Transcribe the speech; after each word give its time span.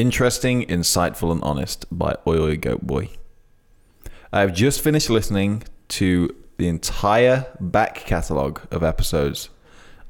Interesting, 0.00 0.64
insightful, 0.64 1.30
and 1.30 1.42
honest 1.42 1.84
by 1.92 2.16
Oi 2.26 2.38
Oi 2.38 2.56
Goat 2.56 2.86
Boy. 2.86 3.10
I 4.32 4.40
have 4.40 4.54
just 4.54 4.80
finished 4.80 5.10
listening 5.10 5.62
to 5.88 6.34
the 6.56 6.68
entire 6.68 7.44
back 7.60 7.96
catalogue 7.96 8.62
of 8.70 8.82
episodes. 8.82 9.50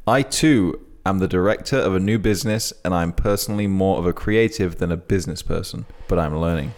I 0.07 0.23
too 0.23 0.79
am 1.05 1.19
the 1.19 1.27
director 1.27 1.77
of 1.77 1.93
a 1.93 1.99
new 1.99 2.21
business, 2.21 2.73
and 2.85 2.95
I'm 2.95 3.13
personally 3.13 3.67
more 3.67 3.99
of 3.99 4.07
a 4.07 4.13
creative 4.13 4.79
than 4.79 4.93
a 4.93 4.97
business 4.97 5.43
person, 5.43 5.87
but 6.07 6.21
I'm 6.21 6.39
learning. 6.39 6.73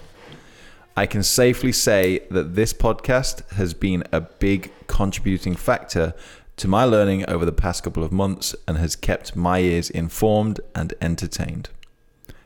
I 0.96 1.04
can 1.04 1.22
safely 1.22 1.72
say 1.72 2.20
that 2.30 2.54
this 2.54 2.72
podcast 2.72 3.46
has 3.56 3.74
been 3.74 4.04
a 4.10 4.22
big 4.22 4.72
contributing 4.86 5.54
factor 5.54 6.14
to 6.56 6.66
my 6.66 6.84
learning 6.84 7.28
over 7.28 7.44
the 7.44 7.52
past 7.52 7.84
couple 7.84 8.04
of 8.04 8.10
months 8.10 8.56
and 8.66 8.78
has 8.78 8.96
kept 8.96 9.36
my 9.36 9.58
ears 9.58 9.90
informed 9.90 10.60
and 10.74 10.94
entertained. 11.02 11.68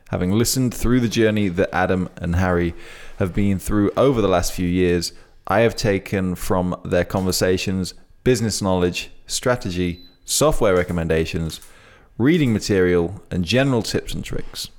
Having 0.09 0.31
listened 0.31 0.73
through 0.73 1.01
the 1.01 1.09
journey 1.09 1.49
that 1.49 1.73
Adam 1.75 2.09
and 2.17 2.35
Harry 2.35 2.73
have 3.19 3.33
been 3.33 3.59
through 3.59 3.91
over 3.97 4.21
the 4.21 4.27
last 4.29 4.53
few 4.53 4.67
years, 4.67 5.11
I 5.47 5.59
have 5.61 5.75
taken 5.75 6.35
from 6.35 6.79
their 6.85 7.05
conversations 7.05 7.93
business 8.23 8.61
knowledge, 8.61 9.09
strategy, 9.25 10.01
software 10.25 10.75
recommendations, 10.75 11.61
reading 12.17 12.51
material, 12.51 13.21
and 13.31 13.45
general 13.45 13.81
tips 13.81 14.13
and 14.13 14.23
tricks. 14.23 14.69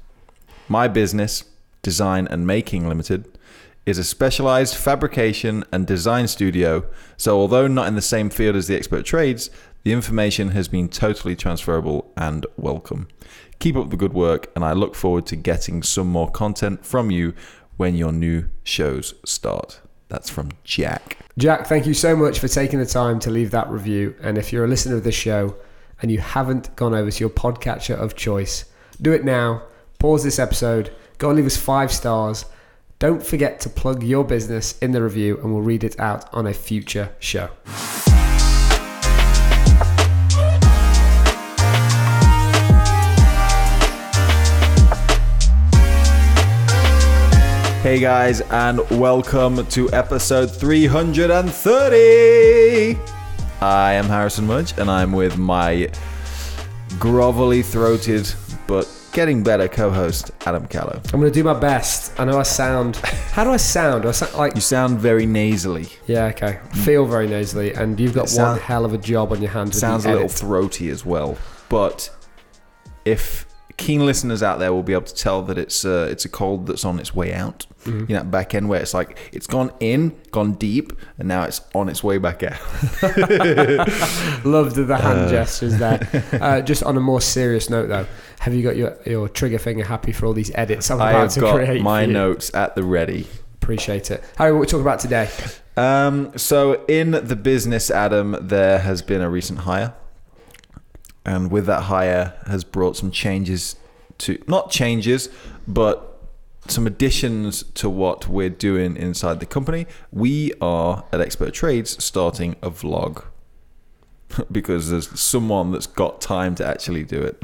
My 0.69 0.89
business, 0.89 1.45
Design 1.81 2.27
and 2.31 2.47
Making 2.47 2.89
Limited, 2.89 3.39
is 3.87 3.97
a 3.97 4.05
specialized 4.05 4.77
fabrication 4.77 5.65
and 5.73 5.87
design 5.87 6.29
studio, 6.29 6.85
so 7.17 7.39
although 7.39 7.67
not 7.67 7.89
in 7.89 7.95
the 7.95 8.03
same 8.03 8.29
field 8.29 8.55
as 8.55 8.67
the 8.67 8.77
expert 8.77 9.07
trades, 9.07 9.49
the 9.85 9.93
information 9.93 10.51
has 10.51 10.69
been 10.69 10.89
totally 10.89 11.37
transferable 11.37 12.13
and 12.17 12.47
welcome. 12.57 13.09
Keep 13.59 13.77
up 13.77 13.91
the 13.91 13.97
good 13.97 14.13
work, 14.13 14.51
and 14.55 14.65
I 14.65 14.73
look 14.73 14.95
forward 14.95 15.27
to 15.27 15.37
getting 15.37 15.83
some 15.83 16.09
more 16.09 16.31
content 16.31 16.85
from 16.85 17.11
you 17.11 17.35
when 17.77 17.95
your 17.95 18.13
new 18.13 18.49
shows 18.65 19.15
start. 19.25 19.81
That's 20.09 20.31
from 20.31 20.51
Jack. 20.65 21.19
Jack, 21.37 21.67
thank 21.67 21.87
you 21.87 21.95
so 21.95 22.17
much 22.17 22.39
for 22.39 22.49
taking 22.49 22.79
the 22.79 22.87
time 22.87 23.21
to 23.21 23.31
leave 23.31 23.51
that 23.53 23.69
review. 23.69 24.15
And 24.21 24.39
if 24.39 24.53
you're 24.53 24.65
a 24.65 24.69
listener 24.69 24.97
of 24.97 25.05
this 25.05 25.15
show 25.15 25.57
and 26.03 26.11
you 26.11 26.19
haven't 26.19 26.75
gone 26.77 26.95
over 26.95 27.11
to 27.11 27.21
your 27.21 27.31
podcatcher 27.31 27.97
of 27.97 28.17
choice, 28.17 28.65
do 29.01 29.13
it 29.13 29.25
now. 29.25 29.63
Pause 29.99 30.25
this 30.25 30.39
episode, 30.39 30.93
go 31.19 31.29
and 31.29 31.37
leave 31.37 31.47
us 31.47 31.57
five 31.57 31.93
stars. 31.93 32.45
Don't 32.99 33.23
forget 33.25 33.61
to 33.61 33.69
plug 33.69 34.03
your 34.03 34.25
business 34.25 34.77
in 34.79 34.91
the 34.91 35.03
review, 35.03 35.39
and 35.39 35.53
we'll 35.53 35.63
read 35.63 35.85
it 35.85 35.99
out 36.01 36.33
on 36.35 36.47
a 36.47 36.55
future 36.55 37.11
show. 37.21 37.51
Hey 47.83 48.01
guys, 48.01 48.41
and 48.43 48.81
welcome 48.91 49.65
to 49.69 49.91
episode 49.93 50.51
330. 50.51 52.99
I 53.61 53.93
am 53.93 54.05
Harrison 54.07 54.47
Mudge, 54.47 54.77
and 54.79 54.91
I'm 54.91 55.13
with 55.13 55.39
my 55.39 55.89
grovelly 56.99 57.65
throated 57.65 58.31
but 58.67 58.93
getting 59.13 59.43
better 59.45 59.69
co 59.69 59.91
host, 59.91 60.33
Adam 60.45 60.67
Callow. 60.67 61.01
I'm 61.13 61.21
going 61.21 61.33
to 61.33 61.39
do 61.39 61.45
my 61.45 61.59
best. 61.59 62.19
I 62.21 62.25
know 62.25 62.39
I 62.39 62.43
sound. 62.43 62.97
How 62.97 63.45
do 63.45 63.51
I 63.51 63.57
sound? 63.57 64.03
Do 64.03 64.09
I 64.09 64.13
sound 64.13 64.35
like. 64.35 64.55
You 64.57 64.61
sound 64.61 64.99
very 64.99 65.25
nasally. 65.25 65.87
Yeah, 66.07 66.27
okay. 66.27 66.59
Feel 66.85 67.07
very 67.07 67.29
nasally, 67.29 67.73
and 67.75 67.99
you've 67.99 68.15
got 68.15 68.29
sound- 68.29 68.59
one 68.59 68.67
hell 68.67 68.85
of 68.85 68.93
a 68.93 68.99
job 68.99 69.33
on 69.33 69.41
your 69.41 69.53
hands. 69.53 69.79
Sounds 69.79 70.05
a 70.05 70.13
little 70.13 70.29
throaty 70.29 70.91
as 70.91 71.07
well. 71.07 71.39
But 71.69 72.11
if 73.05 73.47
keen 73.79 74.05
listeners 74.05 74.43
out 74.43 74.59
there 74.59 74.73
will 74.73 74.83
be 74.83 74.93
able 74.93 75.05
to 75.05 75.15
tell 75.15 75.41
that 75.43 75.57
it's 75.57 75.85
uh, 75.85 76.09
it's 76.11 76.27
a 76.27 76.29
cold 76.29 76.67
that's 76.67 76.85
on 76.85 76.99
its 76.99 77.15
way 77.15 77.33
out. 77.33 77.65
Mm-hmm. 77.85 78.01
You 78.01 78.07
know, 78.09 78.23
that 78.23 78.31
back 78.31 78.55
end 78.55 78.69
where 78.69 78.83
it's 78.83 78.93
like 78.93 79.17
it's 79.33 79.47
gone 79.47 79.73
in, 79.81 80.15
gone 80.33 80.55
deep, 80.55 80.93
and 81.17 81.29
now 81.29 81.45
it's 81.45 81.63
on 81.75 81.89
its 81.89 82.05
way 82.05 82.19
back 82.19 82.43
out. 82.43 82.61
Loved 84.45 84.77
the 84.77 84.99
hand 85.01 85.31
gestures 85.31 85.79
there. 85.79 86.07
Uh, 86.39 86.61
just 86.61 86.83
on 86.83 86.97
a 86.97 87.01
more 87.01 87.21
serious 87.21 87.71
note, 87.71 87.89
though, 87.89 88.07
have 88.41 88.55
you 88.55 88.63
got 88.63 88.77
your, 88.77 88.97
your 89.05 89.29
trigger 89.29 89.59
finger 89.59 89.85
happy 89.85 90.13
for 90.13 90.27
all 90.27 90.33
these 90.33 90.51
edits 90.55 90.91
I'm 90.91 90.97
about 90.97 91.31
to 91.31 91.41
got 91.41 91.55
create? 91.55 91.83
my 91.83 92.07
notes 92.07 92.53
at 92.55 92.75
the 92.75 92.83
ready. 92.83 93.27
Appreciate 93.55 94.11
it. 94.11 94.23
Harry, 94.37 94.53
what 94.53 94.61
we 94.61 94.67
talking 94.67 94.83
about 94.83 95.01
today? 95.01 95.29
Um, 95.77 96.37
so 96.37 96.85
in 96.87 97.13
the 97.13 97.37
business, 97.37 97.91
Adam, 97.91 98.37
there 98.41 98.79
has 98.81 99.03
been 99.03 99.21
a 99.21 99.31
recent 99.31 99.61
hire, 99.61 99.95
and 101.29 101.51
with 101.51 101.67
that 101.67 101.83
hire 101.83 102.33
has 102.47 102.65
brought 102.65 102.97
some 102.97 103.11
changes 103.11 103.77
to 104.17 104.43
not 104.47 104.71
changes, 104.71 105.29
but 105.67 106.23
some 106.67 106.87
additions 106.87 107.65
to 107.75 107.91
what 107.91 108.29
we're 108.29 108.49
doing 108.49 108.97
inside 108.97 109.39
the 109.39 109.47
company. 109.47 109.87
We 110.11 110.55
are 110.63 111.05
at 111.13 111.21
Expert 111.21 111.53
Trades 111.53 112.03
starting 112.03 112.57
a 112.63 112.71
vlog. 112.71 113.25
because 114.53 114.91
there's 114.91 115.19
someone 115.19 115.71
that's 115.71 115.87
got 115.87 116.21
time 116.21 116.55
to 116.55 116.67
actually 116.67 117.03
do 117.03 117.23
it. 117.23 117.43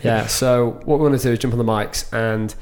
yeah, 0.04 0.26
so 0.26 0.80
what 0.84 0.98
we 0.98 1.08
want 1.08 1.16
to 1.20 1.22
do 1.22 1.32
is 1.32 1.38
jump 1.38 1.54
on 1.54 1.58
the 1.58 1.64
mics 1.64 2.12
and 2.12 2.54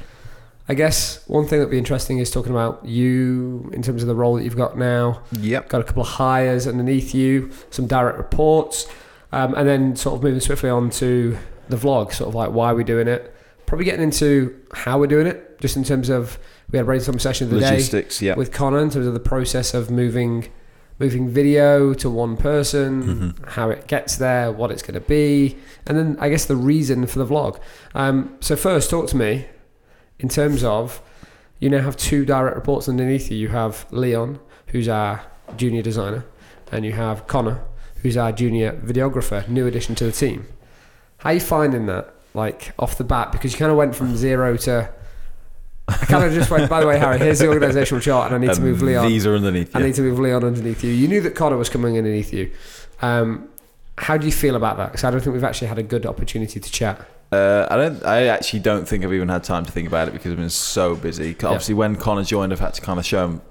I 0.68 0.74
guess 0.74 1.26
one 1.26 1.46
thing 1.46 1.60
that'd 1.60 1.70
be 1.70 1.78
interesting 1.78 2.18
is 2.18 2.30
talking 2.30 2.52
about 2.52 2.84
you 2.84 3.70
in 3.72 3.82
terms 3.82 4.02
of 4.02 4.08
the 4.08 4.14
role 4.14 4.34
that 4.34 4.44
you've 4.44 4.56
got 4.56 4.76
now. 4.76 5.22
Yep. 5.32 5.70
Got 5.70 5.80
a 5.80 5.84
couple 5.84 6.02
of 6.02 6.08
hires 6.08 6.66
underneath 6.66 7.14
you, 7.14 7.50
some 7.70 7.86
direct 7.86 8.18
reports, 8.18 8.86
um, 9.32 9.54
and 9.54 9.68
then 9.68 9.96
sort 9.96 10.16
of 10.16 10.22
moving 10.22 10.40
swiftly 10.40 10.70
on 10.70 10.90
to 10.90 11.36
the 11.68 11.76
vlog, 11.76 12.12
sort 12.12 12.28
of 12.28 12.34
like 12.34 12.50
why 12.50 12.72
we're 12.72 12.84
doing 12.84 13.08
it. 13.08 13.32
Probably 13.66 13.84
getting 13.84 14.02
into 14.02 14.60
how 14.72 14.98
we're 14.98 15.08
doing 15.08 15.26
it, 15.26 15.60
just 15.60 15.76
in 15.76 15.82
terms 15.84 16.08
of 16.08 16.38
we 16.70 16.76
had 16.78 16.84
a 16.84 16.86
brainstorm 16.86 17.18
session 17.18 17.46
of 17.46 17.50
the 17.50 17.60
day 17.60 17.76
yeah. 18.20 18.34
with 18.34 18.52
Connor 18.52 18.78
in 18.78 18.90
terms 18.90 19.06
of 19.06 19.14
the 19.14 19.20
process 19.20 19.74
of 19.74 19.90
moving 19.90 20.48
moving 20.98 21.28
video 21.28 21.92
to 21.92 22.08
one 22.08 22.36
person, 22.38 23.02
Mm-hmm. 23.02 23.44
how 23.50 23.68
it 23.68 23.86
gets 23.86 24.16
there, 24.16 24.50
what 24.50 24.70
it's 24.70 24.82
going 24.82 24.94
to 24.94 25.00
be, 25.06 25.56
and 25.86 25.98
then 25.98 26.16
I 26.20 26.28
guess 26.30 26.46
the 26.46 26.56
reason 26.56 27.06
for 27.06 27.18
the 27.18 27.26
vlog. 27.26 27.60
Um, 27.94 28.36
so 28.40 28.56
first, 28.56 28.88
talk 28.88 29.08
to 29.08 29.16
me 29.16 29.46
in 30.18 30.28
terms 30.28 30.64
of 30.64 31.02
you 31.58 31.68
now 31.68 31.82
have 31.82 31.96
two 31.96 32.24
direct 32.24 32.56
reports 32.56 32.88
underneath 32.88 33.30
you. 33.30 33.36
You 33.36 33.48
have 33.48 33.86
Leon, 33.90 34.38
who's 34.68 34.88
our 34.88 35.22
junior 35.56 35.82
designer, 35.82 36.24
and 36.72 36.84
you 36.84 36.92
have 36.92 37.26
Connor, 37.26 37.62
who's 38.02 38.16
our 38.16 38.32
junior 38.32 38.72
videographer, 38.84 39.46
new 39.48 39.66
addition 39.66 39.94
to 39.96 40.04
the 40.04 40.12
team. 40.12 40.46
How 41.18 41.30
are 41.30 41.34
you 41.34 41.40
finding 41.40 41.86
that, 41.86 42.12
like 42.34 42.72
off 42.78 42.98
the 42.98 43.04
bat? 43.04 43.32
Because 43.32 43.52
you 43.52 43.58
kind 43.58 43.70
of 43.70 43.76
went 43.76 43.94
from 43.94 44.16
zero 44.26 44.56
to. 44.58 44.90
I 45.88 45.96
kind 46.06 46.24
of 46.24 46.32
just 46.32 46.50
went. 46.50 46.68
By 46.68 46.80
the 46.80 46.86
way, 46.86 46.98
Harry, 46.98 47.18
here's 47.18 47.38
the 47.38 47.46
organisational 47.46 48.02
chart, 48.02 48.32
and 48.32 48.34
I 48.34 48.46
need 48.46 48.54
to 48.54 48.60
move 48.60 48.82
Leon. 48.82 49.06
These 49.06 49.24
are 49.24 49.36
underneath 49.36 49.74
I 49.74 49.78
you. 49.78 49.86
need 49.86 49.94
to 49.94 50.02
move 50.02 50.18
Leon 50.18 50.42
underneath 50.42 50.82
you. 50.82 50.90
You 50.90 51.06
knew 51.06 51.20
that 51.20 51.36
Connor 51.36 51.56
was 51.56 51.68
coming 51.68 51.96
underneath 51.96 52.32
you. 52.32 52.50
Um, 53.02 53.48
how 53.98 54.16
do 54.16 54.26
you 54.26 54.32
feel 54.32 54.56
about 54.56 54.76
that? 54.78 54.86
Because 54.92 55.04
I 55.04 55.10
don't 55.10 55.20
think 55.20 55.34
we've 55.34 55.44
actually 55.44 55.68
had 55.68 55.78
a 55.78 55.82
good 55.82 56.04
opportunity 56.04 56.58
to 56.60 56.70
chat. 56.70 57.00
Uh, 57.30 57.66
I 57.70 57.76
don't. 57.76 58.04
I 58.04 58.26
actually 58.26 58.60
don't 58.60 58.86
think 58.86 59.04
I've 59.04 59.12
even 59.12 59.28
had 59.28 59.44
time 59.44 59.64
to 59.64 59.72
think 59.72 59.86
about 59.88 60.08
it 60.08 60.12
because 60.12 60.32
I've 60.32 60.38
been 60.38 60.50
so 60.50 60.96
busy. 60.96 61.36
Obviously, 61.42 61.74
when 61.74 61.96
Connor 61.96 62.24
joined, 62.24 62.52
I've 62.52 62.60
had 62.60 62.74
to 62.74 62.80
kind 62.80 62.98
of 62.98 63.06
show 63.06 63.24
him 63.24 63.42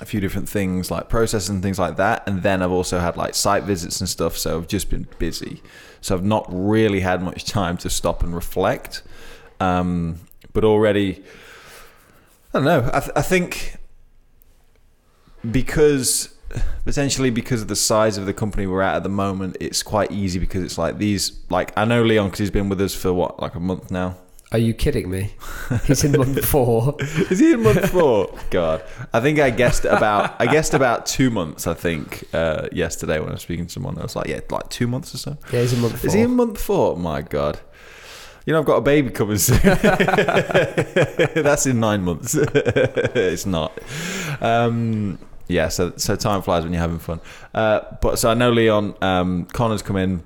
a 0.00 0.04
few 0.04 0.20
different 0.20 0.48
things 0.48 0.90
like 0.90 1.08
process 1.08 1.48
and 1.48 1.62
things 1.62 1.78
like 1.78 1.96
that, 1.96 2.26
and 2.28 2.42
then 2.42 2.62
I've 2.62 2.70
also 2.70 2.98
had 3.00 3.16
like 3.16 3.34
site 3.34 3.64
visits 3.64 4.00
and 4.00 4.08
stuff. 4.08 4.36
So 4.36 4.56
I've 4.56 4.68
just 4.68 4.90
been 4.90 5.08
busy. 5.18 5.62
So 6.00 6.14
I've 6.14 6.24
not 6.24 6.46
really 6.48 7.00
had 7.00 7.22
much 7.22 7.44
time 7.58 7.76
to 7.78 7.90
stop 7.90 8.22
and 8.22 8.34
reflect. 8.34 9.02
Um, 9.60 10.20
but 10.52 10.64
already, 10.64 11.22
I 12.52 12.58
don't 12.58 12.64
know. 12.64 12.90
I, 12.92 13.00
th- 13.00 13.12
I 13.16 13.22
think 13.22 13.76
because 15.48 16.34
potentially 16.84 17.30
because 17.30 17.62
of 17.62 17.68
the 17.68 17.76
size 17.76 18.16
of 18.16 18.26
the 18.26 18.32
company 18.32 18.66
we're 18.66 18.82
at 18.82 18.96
at 18.96 19.02
the 19.02 19.08
moment, 19.08 19.56
it's 19.60 19.82
quite 19.82 20.10
easy 20.12 20.38
because 20.38 20.62
it's 20.62 20.78
like 20.78 20.98
these. 20.98 21.40
Like 21.50 21.72
I 21.76 21.84
know 21.84 22.02
Leon 22.02 22.26
because 22.28 22.38
he's 22.38 22.50
been 22.50 22.68
with 22.68 22.80
us 22.80 22.94
for 22.94 23.12
what 23.12 23.40
like 23.40 23.54
a 23.54 23.60
month 23.60 23.90
now. 23.90 24.16
Are 24.50 24.58
you 24.58 24.72
kidding 24.72 25.10
me? 25.10 25.34
He's 25.84 26.04
in 26.04 26.12
month 26.12 26.42
four. 26.42 26.96
Is 27.00 27.38
he 27.38 27.52
in 27.52 27.62
month 27.62 27.90
four? 27.90 28.34
God, 28.48 28.82
I 29.12 29.20
think 29.20 29.40
I 29.40 29.50
guessed 29.50 29.84
about 29.84 30.40
I 30.40 30.46
guessed 30.46 30.72
about 30.72 31.04
two 31.04 31.30
months. 31.30 31.66
I 31.66 31.74
think 31.74 32.24
uh, 32.32 32.66
yesterday 32.72 33.20
when 33.20 33.28
I 33.28 33.32
was 33.32 33.42
speaking 33.42 33.66
to 33.66 33.72
someone, 33.72 33.98
I 33.98 34.02
was 34.02 34.16
like, 34.16 34.26
yeah, 34.26 34.40
like 34.50 34.70
two 34.70 34.86
months 34.86 35.14
or 35.14 35.18
so. 35.18 35.36
Yeah, 35.52 35.60
he's 35.60 35.74
in 35.74 35.80
month 35.80 36.00
four. 36.00 36.06
Is 36.06 36.14
he 36.14 36.22
in 36.22 36.34
month 36.34 36.58
four? 36.58 36.96
My 36.96 37.20
God. 37.20 37.60
You 38.46 38.54
know, 38.54 38.60
I've 38.60 38.64
got 38.64 38.76
a 38.76 38.80
baby 38.80 39.10
coming 39.10 39.36
soon. 39.36 39.58
That's 39.62 41.66
in 41.66 41.80
nine 41.80 42.02
months. 42.02 42.34
it's 42.34 43.44
not. 43.44 43.78
Um, 44.40 45.18
yeah, 45.48 45.68
so 45.68 45.92
so 45.96 46.16
time 46.16 46.40
flies 46.40 46.64
when 46.64 46.72
you're 46.72 46.80
having 46.80 47.00
fun. 47.00 47.20
Uh, 47.52 47.80
but 48.00 48.18
so 48.18 48.30
I 48.30 48.34
know 48.34 48.50
Leon. 48.50 48.94
Um, 49.02 49.44
Connor's 49.44 49.82
come 49.82 49.96
in, 49.96 50.22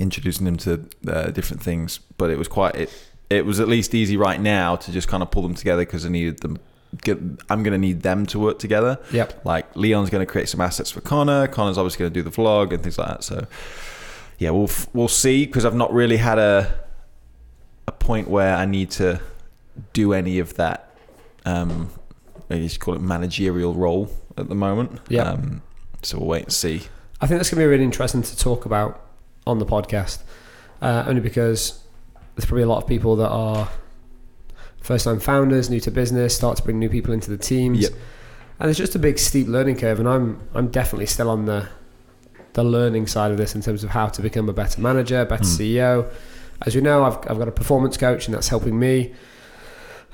introducing 0.00 0.48
him 0.48 0.56
to 0.56 0.88
uh, 1.06 1.30
different 1.30 1.62
things. 1.62 1.98
But 2.18 2.30
it 2.30 2.38
was 2.38 2.48
quite. 2.48 2.74
It, 2.74 3.08
it 3.36 3.46
was 3.46 3.60
at 3.60 3.68
least 3.68 3.94
easy 3.94 4.16
right 4.16 4.40
now 4.40 4.76
to 4.76 4.92
just 4.92 5.08
kind 5.08 5.22
of 5.22 5.30
pull 5.30 5.42
them 5.42 5.54
together 5.54 5.82
because 5.82 6.06
I 6.06 6.08
needed 6.08 6.40
them. 6.40 6.58
Get, 7.02 7.18
I'm 7.48 7.62
going 7.62 7.72
to 7.72 7.78
need 7.78 8.02
them 8.02 8.26
to 8.26 8.38
work 8.38 8.58
together. 8.58 8.98
Yep. 9.12 9.44
Like 9.46 9.74
Leon's 9.74 10.10
going 10.10 10.24
to 10.24 10.30
create 10.30 10.48
some 10.48 10.60
assets 10.60 10.90
for 10.90 11.00
Connor. 11.00 11.46
Connor's 11.48 11.78
obviously 11.78 12.00
going 12.00 12.12
to 12.12 12.22
do 12.22 12.22
the 12.22 12.30
vlog 12.30 12.72
and 12.72 12.82
things 12.82 12.98
like 12.98 13.08
that. 13.08 13.24
So 13.24 13.46
yeah, 14.38 14.50
we'll 14.50 14.64
f- 14.64 14.88
we'll 14.92 15.08
see 15.08 15.46
because 15.46 15.64
I've 15.64 15.74
not 15.74 15.92
really 15.92 16.18
had 16.18 16.38
a 16.38 16.80
a 17.88 17.92
point 17.92 18.28
where 18.28 18.54
I 18.54 18.66
need 18.66 18.90
to 18.92 19.20
do 19.92 20.12
any 20.12 20.38
of 20.38 20.54
that. 20.54 20.94
Um, 21.44 21.90
I 22.50 22.58
guess 22.58 22.74
you 22.74 22.78
call 22.78 22.94
it 22.94 23.00
managerial 23.00 23.74
role 23.74 24.10
at 24.36 24.48
the 24.48 24.54
moment. 24.54 25.00
Yeah. 25.08 25.22
Um, 25.22 25.62
so 26.02 26.18
we'll 26.18 26.28
wait 26.28 26.44
and 26.44 26.52
see. 26.52 26.82
I 27.20 27.26
think 27.26 27.38
that's 27.38 27.50
going 27.50 27.60
to 27.60 27.64
be 27.64 27.66
really 27.66 27.84
interesting 27.84 28.22
to 28.22 28.36
talk 28.36 28.66
about 28.66 29.00
on 29.46 29.58
the 29.58 29.66
podcast, 29.66 30.22
uh, 30.80 31.04
only 31.06 31.20
because 31.20 31.81
there's 32.34 32.46
probably 32.46 32.62
a 32.62 32.66
lot 32.68 32.82
of 32.82 32.86
people 32.88 33.16
that 33.16 33.28
are 33.28 33.68
first 34.80 35.04
time 35.04 35.20
founders, 35.20 35.70
new 35.70 35.80
to 35.80 35.90
business, 35.90 36.34
start 36.36 36.56
to 36.56 36.62
bring 36.62 36.78
new 36.78 36.88
people 36.88 37.12
into 37.12 37.30
the 37.30 37.36
teams. 37.38 37.80
Yep. 37.80 37.92
And 38.58 38.70
it's 38.70 38.78
just 38.78 38.94
a 38.94 38.98
big 38.98 39.18
steep 39.18 39.48
learning 39.48 39.76
curve, 39.76 39.98
and 39.98 40.08
I'm 40.08 40.40
I'm 40.54 40.68
definitely 40.68 41.06
still 41.06 41.28
on 41.30 41.46
the 41.46 41.68
the 42.54 42.62
learning 42.64 43.06
side 43.06 43.30
of 43.30 43.36
this 43.38 43.54
in 43.54 43.62
terms 43.62 43.82
of 43.82 43.90
how 43.90 44.06
to 44.08 44.20
become 44.22 44.48
a 44.48 44.52
better 44.52 44.80
manager, 44.80 45.24
better 45.24 45.42
Hmm. 45.44 45.50
CEO. 45.50 46.10
As 46.64 46.74
you 46.74 46.80
know, 46.80 47.02
I've 47.04 47.16
I've 47.30 47.38
got 47.38 47.48
a 47.48 47.52
performance 47.52 47.96
coach, 47.96 48.26
and 48.26 48.34
that's 48.34 48.48
helping 48.48 48.78
me. 48.78 49.12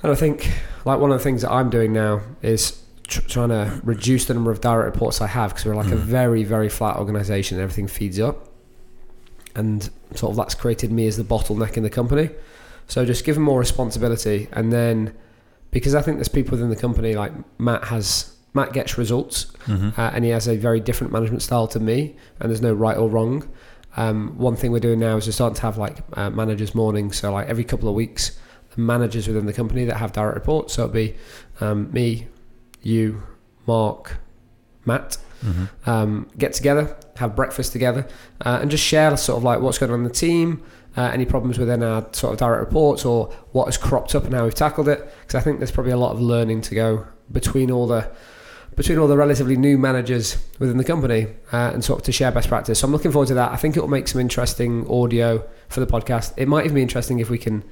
And 0.02 0.12
I 0.12 0.14
think 0.14 0.50
like 0.84 0.98
one 1.00 1.10
of 1.10 1.18
the 1.18 1.24
things 1.24 1.42
that 1.42 1.50
I'm 1.50 1.68
doing 1.70 1.92
now 1.92 2.20
is 2.40 2.80
tr- 3.06 3.20
trying 3.22 3.48
to 3.50 3.80
reduce 3.84 4.26
the 4.26 4.34
number 4.34 4.50
of 4.52 4.60
direct 4.60 4.94
reports 4.94 5.20
I 5.20 5.26
have 5.26 5.50
because 5.50 5.66
we're 5.66 5.74
like 5.74 5.88
a 5.88 5.96
Mm. 5.96 5.98
very 5.98 6.44
very 6.44 6.68
flat 6.68 6.96
organization. 6.96 7.58
and 7.58 7.62
Everything 7.64 7.88
feeds 7.88 8.18
up, 8.20 8.47
and 9.54 9.90
sort 10.14 10.30
of 10.30 10.36
that's 10.36 10.54
created 10.54 10.90
me 10.92 11.06
as 11.06 11.16
the 11.16 11.24
bottleneck 11.24 11.76
in 11.76 11.82
the 11.82 11.90
company. 11.90 12.30
So 12.86 13.04
just 13.04 13.24
give 13.24 13.34
them 13.36 13.44
more 13.44 13.58
responsibility, 13.58 14.48
and 14.52 14.72
then 14.72 15.14
because 15.70 15.94
I 15.94 16.00
think 16.02 16.16
there's 16.18 16.28
people 16.28 16.52
within 16.52 16.70
the 16.70 16.76
company 16.76 17.14
like 17.14 17.32
Matt 17.58 17.84
has. 17.84 18.34
Matt 18.54 18.72
gets 18.72 18.96
results, 18.96 19.44
Mm-hmm. 19.66 20.00
uh, 20.00 20.10
and 20.14 20.24
he 20.24 20.30
has 20.30 20.48
a 20.48 20.56
very 20.56 20.80
different 20.80 21.12
management 21.12 21.42
style 21.42 21.68
to 21.68 21.78
me, 21.78 22.16
and 22.40 22.48
there's 22.50 22.62
no 22.62 22.72
right 22.72 22.96
or 22.96 23.06
wrong. 23.08 23.46
Um, 23.96 24.38
one 24.38 24.56
thing 24.56 24.72
we're 24.72 24.80
doing 24.80 24.98
now 24.98 25.18
is 25.18 25.26
we're 25.26 25.32
starting 25.32 25.54
to 25.56 25.62
have 25.62 25.76
like 25.76 25.98
uh, 26.14 26.30
managers 26.30 26.74
mornings, 26.74 27.18
so 27.18 27.30
like 27.30 27.46
every 27.46 27.62
couple 27.64 27.88
of 27.90 27.94
weeks, 27.94 28.38
managers 28.76 29.28
within 29.28 29.44
the 29.44 29.52
company 29.52 29.84
that 29.84 29.98
have 29.98 30.12
direct 30.12 30.34
reports. 30.34 30.72
So 30.74 30.84
it'll 30.84 30.94
be 30.94 31.14
um, 31.60 31.92
me, 31.92 32.26
you, 32.82 33.22
Mark, 33.66 34.16
Matt, 34.88 35.18
Mm-hmm. 35.46 35.88
um, 35.88 36.26
get 36.36 36.52
together, 36.52 36.96
have 37.16 37.36
breakfast 37.36 37.70
together, 37.70 38.08
uh, 38.44 38.58
and 38.60 38.68
just 38.72 38.82
share 38.82 39.16
sort 39.16 39.36
of 39.38 39.44
like 39.44 39.60
what's 39.60 39.78
going 39.78 39.92
on 39.92 39.98
in 40.00 40.04
the 40.04 40.10
team, 40.26 40.60
uh, 40.96 41.02
any 41.14 41.24
problems 41.24 41.58
within 41.60 41.80
our 41.80 42.04
sort 42.10 42.32
of 42.32 42.40
direct 42.40 42.58
reports, 42.66 43.04
or 43.04 43.26
what 43.52 43.66
has 43.66 43.78
cropped 43.78 44.16
up 44.16 44.24
and 44.24 44.34
how 44.34 44.42
we've 44.42 44.52
tackled 44.66 44.88
it. 44.88 44.98
Because 45.20 45.36
I 45.36 45.40
think 45.40 45.60
there's 45.60 45.70
probably 45.70 45.92
a 45.92 45.96
lot 45.96 46.10
of 46.10 46.20
learning 46.20 46.62
to 46.62 46.74
go 46.74 47.06
between 47.30 47.70
all 47.70 47.86
the 47.86 48.10
between 48.74 48.98
all 48.98 49.06
the 49.08 49.16
relatively 49.16 49.56
new 49.56 49.76
managers 49.78 50.36
within 50.60 50.76
the 50.76 50.84
company 50.84 51.26
uh, 51.52 51.70
and 51.74 51.84
sort 51.84 51.98
of 52.00 52.04
to 52.06 52.12
share 52.12 52.30
best 52.32 52.48
practice. 52.48 52.78
So 52.80 52.86
I'm 52.86 52.92
looking 52.92 53.10
forward 53.12 53.28
to 53.28 53.34
that. 53.34 53.50
I 53.52 53.56
think 53.56 53.76
it 53.76 53.80
will 53.80 53.88
make 53.88 54.06
some 54.08 54.20
interesting 54.20 54.88
audio 54.90 55.44
for 55.68 55.78
the 55.80 55.86
podcast. 55.86 56.32
It 56.36 56.46
might 56.48 56.64
even 56.64 56.74
be 56.76 56.82
interesting 56.82 57.18
if 57.20 57.28
we 57.30 57.38
can 57.38 57.62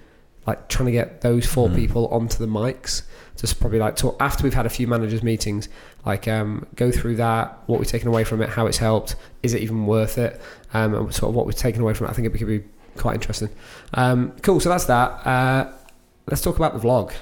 like 0.48 0.68
trying 0.68 0.86
to 0.86 0.92
get 0.92 1.20
those 1.22 1.46
four 1.46 1.68
Mhm. 1.68 1.74
people 1.76 2.06
onto 2.08 2.38
the 2.38 2.46
mics. 2.46 3.02
Just 3.36 3.60
probably 3.60 3.78
like 3.78 3.96
talk 3.96 4.16
after 4.20 4.44
we've 4.44 4.54
had 4.54 4.66
a 4.66 4.70
few 4.70 4.86
managers 4.86 5.22
meetings, 5.22 5.68
like 6.04 6.26
um, 6.26 6.66
go 6.74 6.90
through 6.90 7.16
that, 7.16 7.58
what 7.66 7.78
we've 7.78 7.88
taken 7.88 8.08
away 8.08 8.24
from 8.24 8.40
it, 8.42 8.48
how 8.48 8.66
it's 8.66 8.78
helped, 8.78 9.16
is 9.42 9.52
it 9.54 9.62
even 9.62 9.86
worth 9.86 10.18
it, 10.18 10.40
um, 10.72 10.94
and 10.94 11.14
sort 11.14 11.28
of 11.30 11.34
what 11.34 11.46
we've 11.46 11.54
taken 11.54 11.82
away 11.82 11.94
from 11.94 12.06
it. 12.06 12.10
I 12.10 12.12
think 12.14 12.26
it 12.26 12.38
could 12.38 12.46
be 12.46 12.62
quite 12.96 13.14
interesting. 13.14 13.50
Um, 13.94 14.32
cool. 14.42 14.60
So 14.60 14.68
that's 14.68 14.86
that. 14.86 15.26
Uh, 15.26 15.72
let's 16.26 16.40
talk 16.40 16.56
about 16.56 16.74
the 16.74 16.80
vlog. 16.86 17.12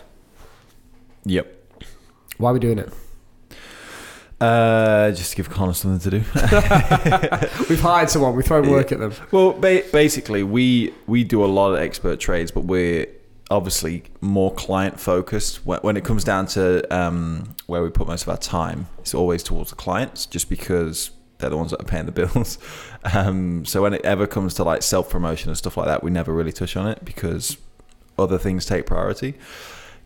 Yep. 1.24 1.50
Why 2.38 2.50
are 2.50 2.54
we 2.54 2.60
doing 2.60 2.78
it? 2.78 2.92
Uh, 4.40 5.10
just 5.12 5.30
to 5.30 5.36
give 5.36 5.48
Connor 5.48 5.72
something 5.72 6.10
to 6.10 6.18
do. 6.18 6.24
We've 7.68 7.80
hired 7.80 8.10
someone. 8.10 8.34
We 8.34 8.42
throw 8.42 8.68
work 8.68 8.92
at 8.92 8.98
them. 8.98 9.14
Well, 9.30 9.52
ba- 9.52 9.84
basically, 9.92 10.42
we 10.42 10.92
we 11.06 11.24
do 11.24 11.44
a 11.44 11.46
lot 11.46 11.72
of 11.72 11.78
expert 11.80 12.20
trades, 12.20 12.50
but 12.50 12.64
we're 12.64 13.06
obviously 13.50 14.04
more 14.20 14.52
client 14.54 14.98
focused. 14.98 15.64
When, 15.66 15.96
it 15.96 16.04
comes 16.04 16.24
down 16.24 16.46
to 16.48 16.82
um, 16.94 17.54
where 17.66 17.82
we 17.82 17.90
put 17.90 18.06
most 18.06 18.22
of 18.22 18.28
our 18.28 18.36
time, 18.36 18.88
it's 18.98 19.14
always 19.14 19.42
towards 19.42 19.70
the 19.70 19.76
clients, 19.76 20.26
just 20.26 20.48
because 20.48 21.10
they're 21.38 21.50
the 21.50 21.56
ones 21.56 21.70
that 21.70 21.80
are 21.80 21.84
paying 21.84 22.06
the 22.06 22.12
bills. 22.12 22.58
Um, 23.12 23.66
so 23.66 23.82
when 23.82 23.92
it 23.92 24.02
ever 24.02 24.26
comes 24.26 24.54
to 24.54 24.64
like 24.64 24.82
self 24.82 25.10
promotion 25.10 25.50
and 25.50 25.58
stuff 25.58 25.76
like 25.76 25.84
that, 25.84 26.02
we 26.02 26.10
never 26.10 26.32
really 26.32 26.52
touch 26.52 26.74
on 26.74 26.88
it 26.88 27.04
because 27.04 27.58
other 28.18 28.38
things 28.38 28.64
take 28.64 28.86
priority. 28.86 29.34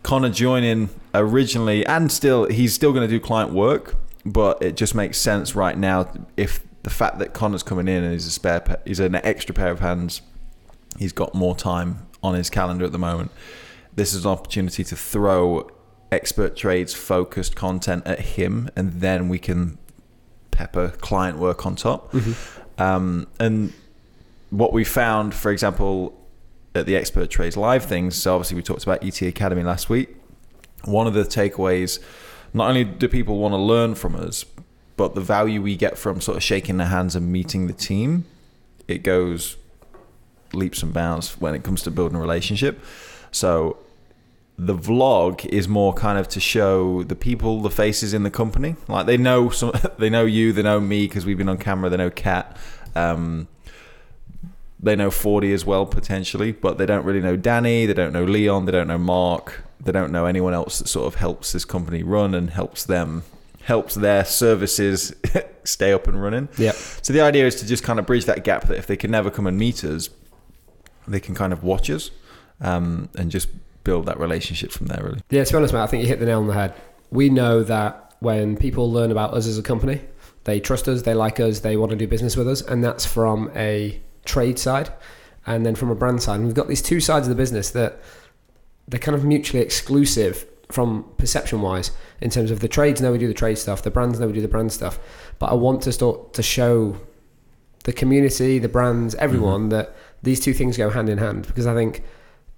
Connor 0.03 0.27
joining 0.27 0.89
originally, 1.13 1.85
and 1.85 2.11
still, 2.11 2.49
he's 2.49 2.73
still 2.73 2.91
going 2.91 3.07
to 3.07 3.09
do 3.09 3.17
client 3.17 3.53
work, 3.53 3.95
but 4.25 4.61
it 4.61 4.75
just 4.75 4.95
makes 4.95 5.17
sense 5.17 5.55
right 5.55 5.77
now 5.77 6.11
if 6.35 6.61
the 6.83 6.89
fact 6.89 7.19
that 7.19 7.33
Connor's 7.33 7.63
coming 7.63 7.87
in 7.87 8.03
and 8.03 8.11
he's 8.11 8.27
a 8.27 8.31
spare, 8.31 8.59
pa- 8.59 8.75
he's 8.83 8.99
an 8.99 9.15
extra 9.15 9.55
pair 9.55 9.71
of 9.71 9.79
hands, 9.79 10.21
he's 10.97 11.13
got 11.13 11.33
more 11.33 11.55
time 11.55 12.05
on 12.23 12.35
his 12.35 12.49
calendar 12.49 12.85
at 12.85 12.91
the 12.91 12.99
moment. 12.99 13.31
This 13.95 14.13
is 14.13 14.25
an 14.25 14.31
opportunity 14.31 14.83
to 14.83 14.95
throw 14.95 15.69
expert 16.11 16.55
trades 16.55 16.93
focused 16.93 17.55
content 17.55 18.03
at 18.05 18.19
him, 18.19 18.69
and 18.75 19.01
then 19.01 19.29
we 19.29 19.39
can 19.39 19.77
pepper 20.51 20.89
client 21.01 21.37
work 21.37 21.65
on 21.65 21.75
top. 21.75 22.13
Um, 22.77 23.27
and 23.39 23.73
what 24.49 24.73
we 24.73 24.83
found, 24.83 25.33
for 25.33 25.51
example, 25.51 26.17
at 26.75 26.85
the 26.85 26.95
Expert 26.95 27.29
Trades 27.29 27.57
Live 27.57 27.85
things, 27.85 28.15
so 28.15 28.35
obviously 28.35 28.55
we 28.55 28.61
talked 28.61 28.83
about 28.83 29.03
ET 29.03 29.21
Academy 29.21 29.63
last 29.63 29.89
week. 29.89 30.15
One 30.85 31.07
of 31.07 31.13
the 31.13 31.23
takeaways, 31.23 31.99
not 32.53 32.69
only 32.69 32.83
do 32.83 33.07
people 33.07 33.37
want 33.37 33.53
to 33.53 33.57
learn 33.57 33.95
from 33.95 34.15
us, 34.15 34.45
but 34.95 35.15
the 35.15 35.21
value 35.21 35.61
we 35.61 35.75
get 35.75 35.97
from 35.97 36.21
sort 36.21 36.37
of 36.37 36.43
shaking 36.43 36.77
their 36.77 36.87
hands 36.87 37.15
and 37.15 37.31
meeting 37.31 37.67
the 37.67 37.73
team, 37.73 38.25
it 38.87 39.03
goes 39.03 39.57
leaps 40.53 40.83
and 40.83 40.93
bounds 40.93 41.39
when 41.39 41.55
it 41.55 41.63
comes 41.63 41.81
to 41.83 41.91
building 41.91 42.17
a 42.17 42.21
relationship. 42.21 42.83
So 43.31 43.77
the 44.57 44.75
vlog 44.75 45.45
is 45.45 45.67
more 45.67 45.93
kind 45.93 46.19
of 46.19 46.27
to 46.29 46.39
show 46.39 47.03
the 47.03 47.15
people, 47.15 47.61
the 47.61 47.69
faces 47.69 48.13
in 48.13 48.23
the 48.23 48.31
company. 48.31 48.75
Like 48.87 49.05
they 49.05 49.17
know 49.17 49.49
some, 49.49 49.71
they 49.97 50.09
know 50.09 50.25
you, 50.25 50.51
they 50.51 50.63
know 50.63 50.79
me 50.79 51.07
because 51.07 51.25
we've 51.25 51.37
been 51.37 51.49
on 51.49 51.57
camera. 51.57 51.89
They 51.89 51.97
know 51.97 52.09
Kat. 52.09 52.57
Um, 52.95 53.47
they 54.81 54.95
know 54.95 55.11
40 55.11 55.53
as 55.53 55.65
well 55.65 55.85
potentially, 55.85 56.51
but 56.51 56.77
they 56.77 56.85
don't 56.85 57.05
really 57.05 57.21
know 57.21 57.35
Danny. 57.35 57.85
They 57.85 57.93
don't 57.93 58.13
know 58.13 58.23
Leon. 58.23 58.65
They 58.65 58.71
don't 58.71 58.87
know 58.87 58.97
Mark. 58.97 59.63
They 59.79 59.91
don't 59.91 60.11
know 60.11 60.25
anyone 60.25 60.53
else 60.53 60.79
that 60.79 60.87
sort 60.87 61.07
of 61.07 61.15
helps 61.15 61.53
this 61.53 61.65
company 61.65 62.03
run 62.03 62.33
and 62.33 62.49
helps 62.49 62.83
them 62.85 63.23
helps 63.63 63.93
their 63.95 64.25
services 64.25 65.13
stay 65.63 65.93
up 65.93 66.07
and 66.07 66.21
running. 66.21 66.49
Yeah. 66.57 66.71
So 66.71 67.13
the 67.13 67.21
idea 67.21 67.45
is 67.45 67.55
to 67.55 67.67
just 67.67 67.83
kind 67.83 67.99
of 67.99 68.05
bridge 68.05 68.25
that 68.25 68.43
gap 68.43 68.63
that 68.67 68.77
if 68.77 68.87
they 68.87 68.97
can 68.97 69.11
never 69.11 69.29
come 69.29 69.45
and 69.45 69.57
meet 69.57 69.83
us, 69.83 70.09
they 71.09 71.19
can 71.19 71.35
kind 71.35 71.53
of 71.53 71.63
watch 71.63 71.89
us 71.89 72.11
um, 72.61 73.09
and 73.17 73.31
just 73.31 73.49
build 73.83 74.05
that 74.05 74.19
relationship 74.19 74.71
from 74.71 74.87
there. 74.87 75.03
Really. 75.03 75.21
Yeah, 75.29 75.43
to 75.43 75.51
be 75.51 75.57
honest, 75.57 75.73
mate, 75.73 75.81
I 75.81 75.87
think 75.87 76.03
you 76.03 76.09
hit 76.09 76.19
the 76.19 76.25
nail 76.25 76.39
on 76.39 76.47
the 76.47 76.53
head. 76.53 76.73
We 77.11 77.29
know 77.29 77.63
that 77.63 78.15
when 78.19 78.57
people 78.57 78.91
learn 78.91 79.11
about 79.11 79.33
us 79.33 79.47
as 79.47 79.57
a 79.57 79.63
company, 79.63 80.01
they 80.43 80.59
trust 80.59 80.87
us, 80.87 81.01
they 81.03 81.13
like 81.13 81.39
us, 81.39 81.61
they 81.61 81.77
want 81.77 81.91
to 81.91 81.95
do 81.95 82.07
business 82.07 82.35
with 82.35 82.47
us, 82.47 82.61
and 82.61 82.83
that's 82.83 83.05
from 83.05 83.51
a 83.55 84.01
trade 84.25 84.59
side, 84.59 84.91
and 85.45 85.65
then 85.65 85.75
from 85.75 85.89
a 85.89 85.95
brand 85.95 86.21
side. 86.21 86.35
And 86.35 86.45
we've 86.45 86.55
got 86.55 86.67
these 86.67 86.81
two 86.81 86.99
sides 86.99 87.27
of 87.27 87.29
the 87.29 87.35
business 87.35 87.71
that 87.71 87.99
they're 88.87 88.99
kind 88.99 89.15
of 89.15 89.23
mutually 89.23 89.61
exclusive 89.61 90.45
from 90.71 91.05
perception 91.17 91.61
wise 91.61 91.91
in 92.21 92.29
terms 92.29 92.51
of 92.51 92.59
the 92.59 92.67
trades 92.67 93.01
know 93.01 93.11
we 93.11 93.17
do 93.17 93.27
the 93.27 93.33
trade 93.33 93.57
stuff, 93.57 93.81
the 93.81 93.91
brands 93.91 94.19
know 94.19 94.27
we 94.27 94.33
do 94.33 94.41
the 94.41 94.47
brand 94.47 94.71
stuff. 94.71 94.99
But 95.39 95.47
I 95.47 95.55
want 95.55 95.81
to 95.83 95.91
start 95.91 96.33
to 96.33 96.43
show 96.43 96.97
the 97.85 97.93
community, 97.93 98.59
the 98.59 98.69
brands, 98.69 99.15
everyone 99.15 99.69
that 99.69 99.95
these 100.23 100.39
two 100.39 100.53
things 100.53 100.77
go 100.77 100.89
hand 100.89 101.09
in 101.09 101.17
hand 101.17 101.47
because 101.47 101.67
I 101.67 101.73
think 101.73 102.03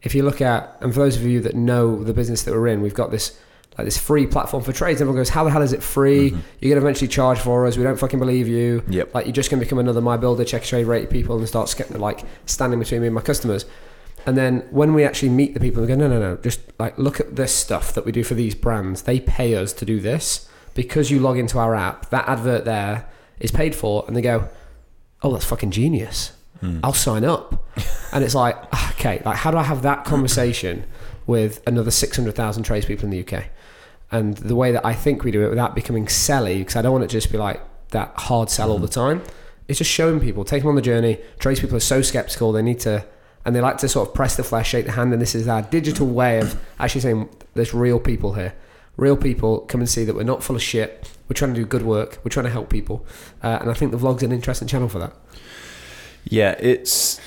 if 0.02 0.16
you 0.16 0.24
look 0.24 0.42
at 0.42 0.78
and 0.82 0.94
for 0.94 1.02
those 1.02 1.16
of 1.16 1.24
you 1.24 1.40
that 1.42 1.56
know 1.56 2.04
the 2.04 2.14
business 2.14 2.44
that 2.44 2.54
we're 2.54 2.68
in, 2.68 2.82
we've 2.82 2.94
got 2.94 3.12
this 3.12 3.40
like 3.78 3.86
this 3.86 3.98
free 3.98 4.28
platform 4.28 4.64
for 4.64 4.74
trades. 4.74 5.00
Everyone 5.00 5.20
goes, 5.20 5.30
"How 5.30 5.44
the 5.44 5.50
hell 5.50 5.62
is 5.62 5.72
it 5.72 5.82
free? 5.82 6.32
Mm-hmm. 6.32 6.40
You're 6.60 6.76
gonna 6.76 6.86
eventually 6.86 7.08
charge 7.08 7.40
for 7.40 7.66
us. 7.66 7.78
We 7.78 7.84
don't 7.84 7.98
fucking 7.98 8.20
believe 8.20 8.48
you. 8.48 8.84
Yep. 8.90 9.14
Like 9.14 9.26
you're 9.26 9.34
just 9.34 9.50
gonna 9.50 9.62
become 9.62 9.80
another 9.80 10.02
my 10.02 10.18
builder, 10.18 10.44
Checkatrade 10.44 10.88
rate 10.88 11.10
people, 11.10 11.38
and 11.38 11.48
start 11.48 11.74
like 11.98 12.22
standing 12.46 12.80
between 12.80 13.02
me 13.02 13.08
and 13.08 13.16
my 13.16 13.22
customers." 13.22 13.66
And 14.26 14.38
then 14.38 14.68
when 14.70 14.94
we 14.94 15.04
actually 15.04 15.30
meet 15.30 15.54
the 15.54 15.60
people, 15.60 15.82
we 15.82 15.88
go, 15.88 15.96
"No, 15.96 16.08
no, 16.08 16.20
no. 16.20 16.36
Just 16.38 16.60
like 16.80 16.98
look 16.98 17.20
at 17.20 17.38
this 17.38 17.54
stuff 17.54 17.94
that 17.94 18.06
we 18.06 18.12
do 18.12 18.24
for 18.24 18.34
these 18.34 18.56
brands. 18.56 19.04
They 19.04 19.20
pay 19.20 19.56
us 19.56 19.74
to 19.74 19.86
do 19.86 20.00
this 20.00 20.48
because 20.74 21.10
you 21.10 21.20
log 21.20 21.38
into 21.38 21.58
our 21.58 21.74
app. 21.74 22.10
That 22.10 22.28
advert 22.28 22.66
there 22.66 23.06
is 23.40 23.52
paid 23.52 23.74
for." 23.74 24.04
And 24.06 24.16
they 24.16 24.22
go, 24.22 24.50
"Oh, 25.24 25.32
that's 25.32 25.46
fucking 25.46 25.72
genius." 25.72 26.34
I'll 26.84 26.94
sign 26.94 27.24
up. 27.24 27.68
and 28.12 28.24
it's 28.24 28.36
like, 28.36 28.58
ah, 28.72 28.94
okay, 28.94 29.22
like 29.26 29.38
how 29.38 29.52
do 29.52 29.58
I 29.58 29.64
have 29.64 29.82
that 29.82 30.06
conversation 30.06 30.86
with 31.26 31.62
another 31.68 31.92
600,000 31.92 32.64
tradespeople 32.64 33.06
in 33.06 33.12
the 33.12 33.20
UK? 33.26 33.46
And 34.12 34.38
the 34.38 34.56
way 34.56 34.72
that 34.72 34.86
I 34.86 34.94
think 34.94 35.24
we 35.24 35.32
do 35.32 35.44
it 35.46 35.50
without 35.50 35.74
becoming 35.74 36.06
selly, 36.06 36.60
because 36.60 36.76
I 36.76 36.82
don't 36.82 36.92
want 36.92 37.06
it 37.06 37.08
to 37.08 37.14
just 37.14 37.32
be 37.32 37.38
like 37.38 37.62
that 37.90 38.14
hard 38.16 38.50
sell 38.50 38.70
all 38.72 38.80
the 38.80 38.88
time, 38.88 39.24
it's 39.68 39.78
just 39.78 39.90
showing 39.90 40.20
people, 40.20 40.44
take 40.44 40.64
them 40.64 40.70
on 40.70 40.76
the 40.76 40.82
journey. 40.82 41.18
Tradespeople 41.40 41.78
are 41.78 41.82
so 41.82 42.02
skeptical, 42.02 42.52
they 42.52 42.62
need 42.62 42.80
to, 42.82 43.06
and 43.46 43.56
they 43.56 43.62
like 43.62 43.78
to 43.78 43.88
sort 43.88 44.10
of 44.10 44.14
press 44.14 44.36
the 44.36 44.44
flesh, 44.44 44.70
shake 44.70 44.86
the 44.86 44.92
hand, 44.92 45.14
and 45.14 45.22
this 45.22 45.34
is 45.34 45.48
our 45.48 45.62
digital 45.62 46.08
way 46.08 46.40
of 46.40 46.60
actually 46.78 47.02
saying 47.02 47.30
there's 47.54 47.74
real 47.74 48.00
people 48.00 48.34
here. 48.34 48.54
Real 48.98 49.16
people 49.16 49.62
come 49.62 49.80
and 49.80 49.90
see 49.90 50.04
that 50.04 50.14
we're 50.14 50.24
not 50.24 50.44
full 50.44 50.58
of 50.58 50.62
shit. 50.62 51.10
We're 51.30 51.36
trying 51.36 51.54
to 51.54 51.60
do 51.62 51.66
good 51.66 51.84
work. 51.84 52.20
We're 52.24 52.30
trying 52.30 52.46
to 52.46 52.52
help 52.52 52.70
people. 52.70 53.06
Uh, 53.42 53.60
and 53.62 53.72
I 53.72 53.74
think 53.74 53.92
the 53.92 53.98
vlog's 53.98 54.24
an 54.24 54.34
interesting 54.34 54.68
channel 54.68 54.90
for 54.90 55.00
that. 55.00 55.14
Yeah, 56.26 56.56
it's. 56.60 57.20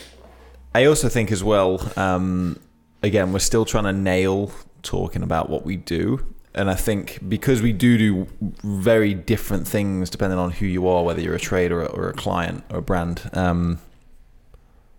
I 0.74 0.86
also 0.86 1.08
think 1.08 1.30
as 1.30 1.44
well. 1.44 1.92
Um, 1.96 2.58
again, 3.02 3.32
we're 3.32 3.38
still 3.38 3.64
trying 3.64 3.84
to 3.84 3.92
nail 3.92 4.50
talking 4.82 5.22
about 5.22 5.48
what 5.48 5.64
we 5.64 5.76
do. 5.76 6.24
And 6.54 6.70
I 6.70 6.74
think 6.74 7.18
because 7.28 7.62
we 7.62 7.72
do 7.72 7.98
do 7.98 8.26
very 8.62 9.12
different 9.12 9.66
things 9.66 10.08
depending 10.08 10.38
on 10.38 10.52
who 10.52 10.66
you 10.66 10.86
are, 10.86 11.02
whether 11.02 11.20
you're 11.20 11.34
a 11.34 11.40
trader 11.40 11.84
or 11.84 12.08
a 12.08 12.12
client 12.12 12.62
or 12.70 12.78
a 12.78 12.82
brand, 12.82 13.28
um, 13.32 13.80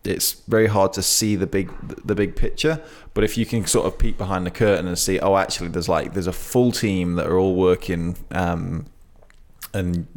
it's 0.03 0.33
very 0.33 0.67
hard 0.67 0.93
to 0.93 1.01
see 1.01 1.35
the 1.35 1.47
big 1.47 1.71
the 2.05 2.13
big 2.13 2.35
picture. 2.35 2.81
But 3.13 3.23
if 3.23 3.37
you 3.37 3.45
can 3.45 3.65
sort 3.65 3.85
of 3.85 3.97
peek 3.97 4.17
behind 4.17 4.45
the 4.45 4.51
curtain 4.51 4.87
and 4.87 4.99
see, 4.99 5.19
oh, 5.19 5.37
actually, 5.37 5.69
there's 5.69 5.89
like 5.89 6.13
there's 6.13 6.27
a 6.27 6.33
full 6.33 6.71
team 6.73 7.15
that 7.15 7.25
are 7.25 7.37
all 7.37 7.55
working, 7.55 8.17
um, 8.31 8.85
and 9.75 10.07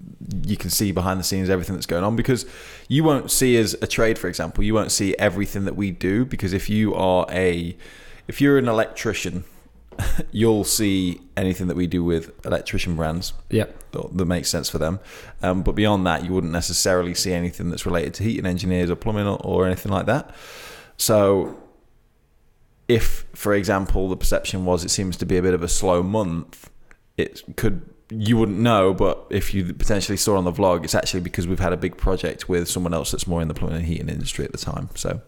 you 0.47 0.57
can 0.57 0.71
see 0.71 0.93
behind 0.93 1.19
the 1.21 1.25
scenes 1.25 1.51
everything 1.51 1.75
that's 1.75 1.87
going 1.87 2.05
on 2.05 2.17
because 2.17 2.47
you 2.89 3.05
won't 3.05 3.31
see 3.31 3.57
as 3.57 3.75
a 3.83 3.87
trade, 3.87 4.19
for 4.19 4.29
example, 4.29 4.65
you 4.65 4.75
won't 4.75 4.93
see 4.93 5.17
everything 5.19 5.65
that 5.65 5.77
we 5.77 5.91
do 5.91 6.25
because 6.25 6.53
if 6.53 6.71
you 6.71 6.95
are 6.95 7.27
a 7.31 7.77
if 8.27 8.41
you're 8.41 8.59
an 8.59 8.69
electrician 8.69 9.45
you'll 10.31 10.65
see 10.65 11.21
anything 11.37 11.67
that 11.67 11.77
we 11.77 11.87
do 11.87 12.05
with 12.05 12.31
electrician 12.47 12.95
brands 12.97 13.33
Yep. 13.51 13.93
that 13.93 14.27
makes 14.27 14.49
sense 14.49 14.69
for 14.71 14.79
them. 14.79 15.01
Um, 15.43 15.63
but 15.63 15.73
beyond 15.73 16.07
that, 16.07 16.25
you 16.25 16.33
wouldn't 16.33 16.53
necessarily 16.53 17.15
see 17.15 17.33
anything 17.33 17.71
that's 17.71 17.85
related 17.85 18.15
to 18.15 18.23
heating 18.23 18.47
engineers 18.47 18.91
or 18.91 18.97
plumbing 18.97 19.27
or, 19.27 19.39
or 19.45 19.67
anything 19.67 19.91
like 19.91 20.07
that. 20.07 20.35
So, 20.97 21.59
if, 22.87 23.27
for 23.35 23.55
example, 23.55 24.09
the 24.09 24.17
perception 24.17 24.65
was 24.65 24.85
it 24.85 24.91
seems 24.91 25.17
to 25.19 25.27
be 25.27 25.37
a 25.37 25.43
bit 25.43 25.55
of 25.55 25.63
a 25.63 25.69
slow 25.69 26.03
month, 26.03 26.71
it 27.17 27.43
could 27.57 27.83
you 28.11 28.37
wouldn't 28.37 28.59
know, 28.59 28.95
but 28.95 29.27
if 29.31 29.53
you 29.53 29.73
potentially 29.75 30.17
saw 30.17 30.37
on 30.39 30.45
the 30.45 30.53
vlog, 30.53 30.85
it's 30.85 30.95
actually 30.95 31.21
because 31.21 31.47
we've 31.47 31.59
had 31.61 31.73
a 31.73 31.77
big 31.77 31.97
project 31.97 32.49
with 32.49 32.69
someone 32.69 32.95
else 32.95 33.11
that's 33.11 33.27
more 33.27 33.43
in 33.43 33.49
the 33.49 33.55
plumbing 33.55 33.77
and 33.77 33.85
heating 33.87 34.09
industry 34.09 34.45
at 34.45 34.53
the 34.53 34.59
time. 34.59 34.89
So, 34.95 35.21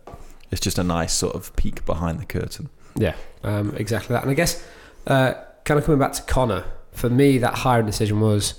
it's 0.50 0.60
just 0.60 0.78
a 0.78 0.82
nice 0.84 1.12
sort 1.12 1.34
of 1.34 1.54
peek 1.56 1.84
behind 1.84 2.18
the 2.20 2.24
curtain. 2.24 2.70
Yeah, 2.96 3.14
um, 3.44 3.74
exactly 3.76 4.14
that. 4.14 4.22
And 4.22 4.30
I 4.30 4.34
guess, 4.34 4.64
uh, 5.06 5.34
kind 5.64 5.78
of 5.78 5.84
coming 5.84 5.98
back 6.00 6.12
to 6.14 6.22
Connor, 6.22 6.64
for 6.92 7.08
me, 7.10 7.38
that 7.38 7.54
hiring 7.56 7.86
decision 7.86 8.20
was 8.20 8.54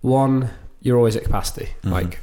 one, 0.00 0.50
you're 0.80 0.96
always 0.96 1.16
at 1.16 1.24
capacity. 1.24 1.70
Mhm. 1.82 1.90
Like, 1.90 2.20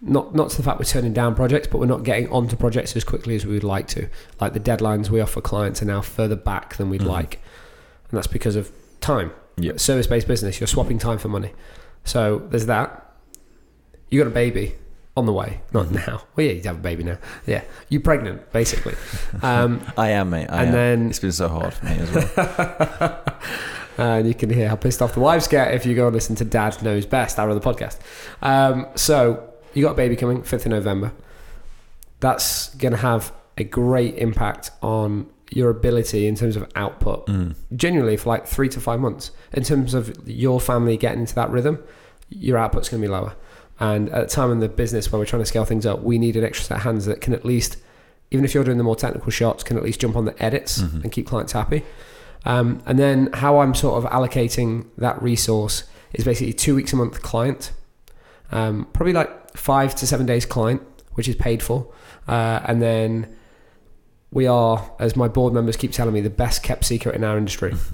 not 0.00 0.34
not 0.34 0.50
to 0.50 0.56
the 0.58 0.62
fact 0.62 0.78
we're 0.78 0.84
turning 0.84 1.14
down 1.14 1.34
projects, 1.34 1.66
but 1.66 1.78
we're 1.78 1.86
not 1.86 2.02
getting 2.04 2.28
onto 2.30 2.54
projects 2.56 2.94
as 2.94 3.04
quickly 3.04 3.34
as 3.36 3.46
we 3.46 3.54
would 3.54 3.64
like 3.64 3.88
to. 3.88 4.06
Like 4.40 4.52
the 4.52 4.60
deadlines 4.60 5.08
we 5.08 5.20
offer 5.20 5.40
clients 5.40 5.80
are 5.80 5.86
now 5.86 6.02
further 6.02 6.36
back 6.36 6.76
than 6.76 6.90
we'd 6.90 7.00
Mhm. 7.00 7.06
like, 7.06 7.40
and 8.10 8.18
that's 8.18 8.26
because 8.26 8.54
of 8.54 8.70
time. 9.00 9.32
Yep. 9.56 9.78
Service 9.80 10.06
based 10.06 10.26
business, 10.26 10.60
you're 10.60 10.66
swapping 10.66 10.98
time 10.98 11.18
for 11.18 11.28
money. 11.28 11.52
So 12.04 12.38
there's 12.50 12.66
that. 12.66 13.00
You 14.10 14.20
got 14.20 14.26
a 14.26 14.34
baby 14.34 14.74
on 15.16 15.26
the 15.26 15.32
way, 15.32 15.60
not 15.72 15.90
now. 15.90 16.22
Well, 16.34 16.46
yeah, 16.46 16.52
you 16.52 16.62
have 16.62 16.76
a 16.76 16.80
baby 16.80 17.04
now. 17.04 17.18
Yeah, 17.46 17.62
you're 17.88 18.00
pregnant, 18.00 18.52
basically. 18.52 18.94
Um, 19.42 19.80
I 19.96 20.10
am, 20.10 20.30
mate. 20.30 20.48
I 20.48 20.64
and 20.64 20.68
am. 20.68 20.72
then 20.72 21.10
it's 21.10 21.20
been 21.20 21.32
so 21.32 21.48
hard 21.48 21.74
for 21.74 21.86
me 21.86 21.98
as 21.98 22.10
well. 22.12 23.24
and 23.98 24.26
you 24.26 24.34
can 24.34 24.50
hear 24.50 24.68
how 24.68 24.76
pissed 24.76 25.00
off 25.00 25.14
the 25.14 25.20
wives 25.20 25.46
get 25.46 25.72
if 25.72 25.86
you 25.86 25.94
go 25.94 26.06
and 26.06 26.14
listen 26.14 26.34
to 26.36 26.44
Dad 26.44 26.82
Knows 26.82 27.06
Best, 27.06 27.38
our 27.38 27.48
other 27.48 27.60
podcast. 27.60 27.98
Um, 28.42 28.86
so 28.96 29.52
you 29.72 29.82
got 29.84 29.92
a 29.92 29.96
baby 29.96 30.16
coming, 30.16 30.42
5th 30.42 30.66
of 30.66 30.66
November. 30.66 31.12
That's 32.20 32.74
going 32.74 32.92
to 32.92 32.98
have 32.98 33.32
a 33.56 33.64
great 33.64 34.16
impact 34.16 34.72
on 34.82 35.28
your 35.54 35.70
ability 35.70 36.26
in 36.26 36.34
terms 36.34 36.56
of 36.56 36.68
output. 36.74 37.26
Mm. 37.26 37.54
Genuinely, 37.76 38.16
for 38.16 38.28
like 38.30 38.46
three 38.46 38.68
to 38.68 38.80
five 38.80 39.00
months, 39.00 39.30
in 39.52 39.62
terms 39.62 39.94
of 39.94 40.28
your 40.28 40.60
family 40.60 40.96
getting 40.96 41.20
into 41.20 41.34
that 41.36 41.50
rhythm, 41.50 41.82
your 42.28 42.58
output's 42.58 42.88
going 42.88 43.00
to 43.00 43.06
be 43.08 43.10
lower. 43.12 43.34
And 43.80 44.08
at 44.10 44.28
the 44.28 44.34
time 44.34 44.50
in 44.52 44.60
the 44.60 44.68
business 44.68 45.10
where 45.10 45.18
we're 45.18 45.26
trying 45.26 45.42
to 45.42 45.46
scale 45.46 45.64
things 45.64 45.86
up, 45.86 46.02
we 46.02 46.18
need 46.18 46.36
an 46.36 46.44
extra 46.44 46.66
set 46.66 46.76
of 46.78 46.82
hands 46.82 47.06
that 47.06 47.20
can 47.20 47.32
at 47.34 47.44
least, 47.44 47.76
even 48.30 48.44
if 48.44 48.52
you're 48.54 48.64
doing 48.64 48.78
the 48.78 48.84
more 48.84 48.96
technical 48.96 49.30
shots, 49.30 49.62
can 49.64 49.76
at 49.76 49.82
least 49.82 50.00
jump 50.00 50.16
on 50.16 50.24
the 50.24 50.42
edits 50.42 50.82
Mhm. 50.82 51.02
and 51.04 51.12
keep 51.12 51.26
clients 51.26 51.52
happy. 51.52 51.84
Um, 52.44 52.82
and 52.86 52.98
then 52.98 53.30
how 53.32 53.58
I'm 53.60 53.74
sort 53.74 54.02
of 54.04 54.10
allocating 54.10 54.86
that 54.98 55.20
resource 55.22 55.84
is 56.12 56.24
basically 56.24 56.52
two 56.52 56.74
weeks 56.74 56.92
a 56.92 56.96
month 56.96 57.22
client, 57.22 57.72
um, 58.52 58.86
probably 58.92 59.12
like 59.12 59.56
five 59.56 59.94
to 59.96 60.06
seven 60.06 60.26
days 60.26 60.44
client, 60.46 60.82
which 61.14 61.28
is 61.28 61.36
paid 61.36 61.62
for. 61.62 61.86
Uh, 62.28 62.60
and 62.66 62.80
then 62.82 63.26
we 64.34 64.46
are, 64.46 64.90
as 64.98 65.16
my 65.16 65.28
board 65.28 65.54
members 65.54 65.76
keep 65.76 65.92
telling 65.92 66.12
me, 66.12 66.20
the 66.20 66.28
best 66.28 66.62
kept 66.62 66.84
secret 66.84 67.14
in 67.14 67.24
our 67.24 67.38
industry. 67.38 67.74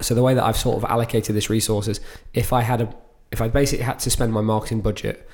So 0.00 0.14
the 0.14 0.22
way 0.22 0.32
that 0.32 0.44
I've 0.44 0.56
sort 0.56 0.76
of 0.76 0.88
allocated 0.88 1.34
this 1.34 1.50
resource 1.50 1.88
is 1.88 1.98
if 2.32 2.52
I 2.52 2.60
had 2.62 2.80
a, 2.82 2.94
if 3.32 3.40
I 3.40 3.48
basically 3.48 3.84
had 3.84 3.98
to 4.00 4.10
spend 4.10 4.32
my 4.32 4.40
marketing 4.42 4.80
budget, 4.80 5.28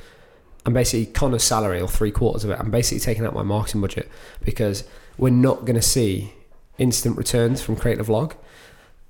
I'm 0.64 0.72
basically 0.72 1.04
Connor's 1.12 1.42
salary 1.42 1.82
or 1.82 1.86
three 1.86 2.10
quarters 2.10 2.44
of 2.44 2.50
it. 2.50 2.58
I'm 2.58 2.70
basically 2.70 3.00
taking 3.00 3.26
out 3.26 3.34
my 3.34 3.42
marketing 3.42 3.82
budget 3.82 4.08
because 4.42 4.84
we're 5.18 5.28
not 5.28 5.66
going 5.66 5.74
to 5.74 5.82
see 5.82 6.32
instant 6.78 7.18
returns 7.18 7.60
from 7.60 7.76
creating 7.76 8.00
a 8.00 8.08
vlog. 8.08 8.32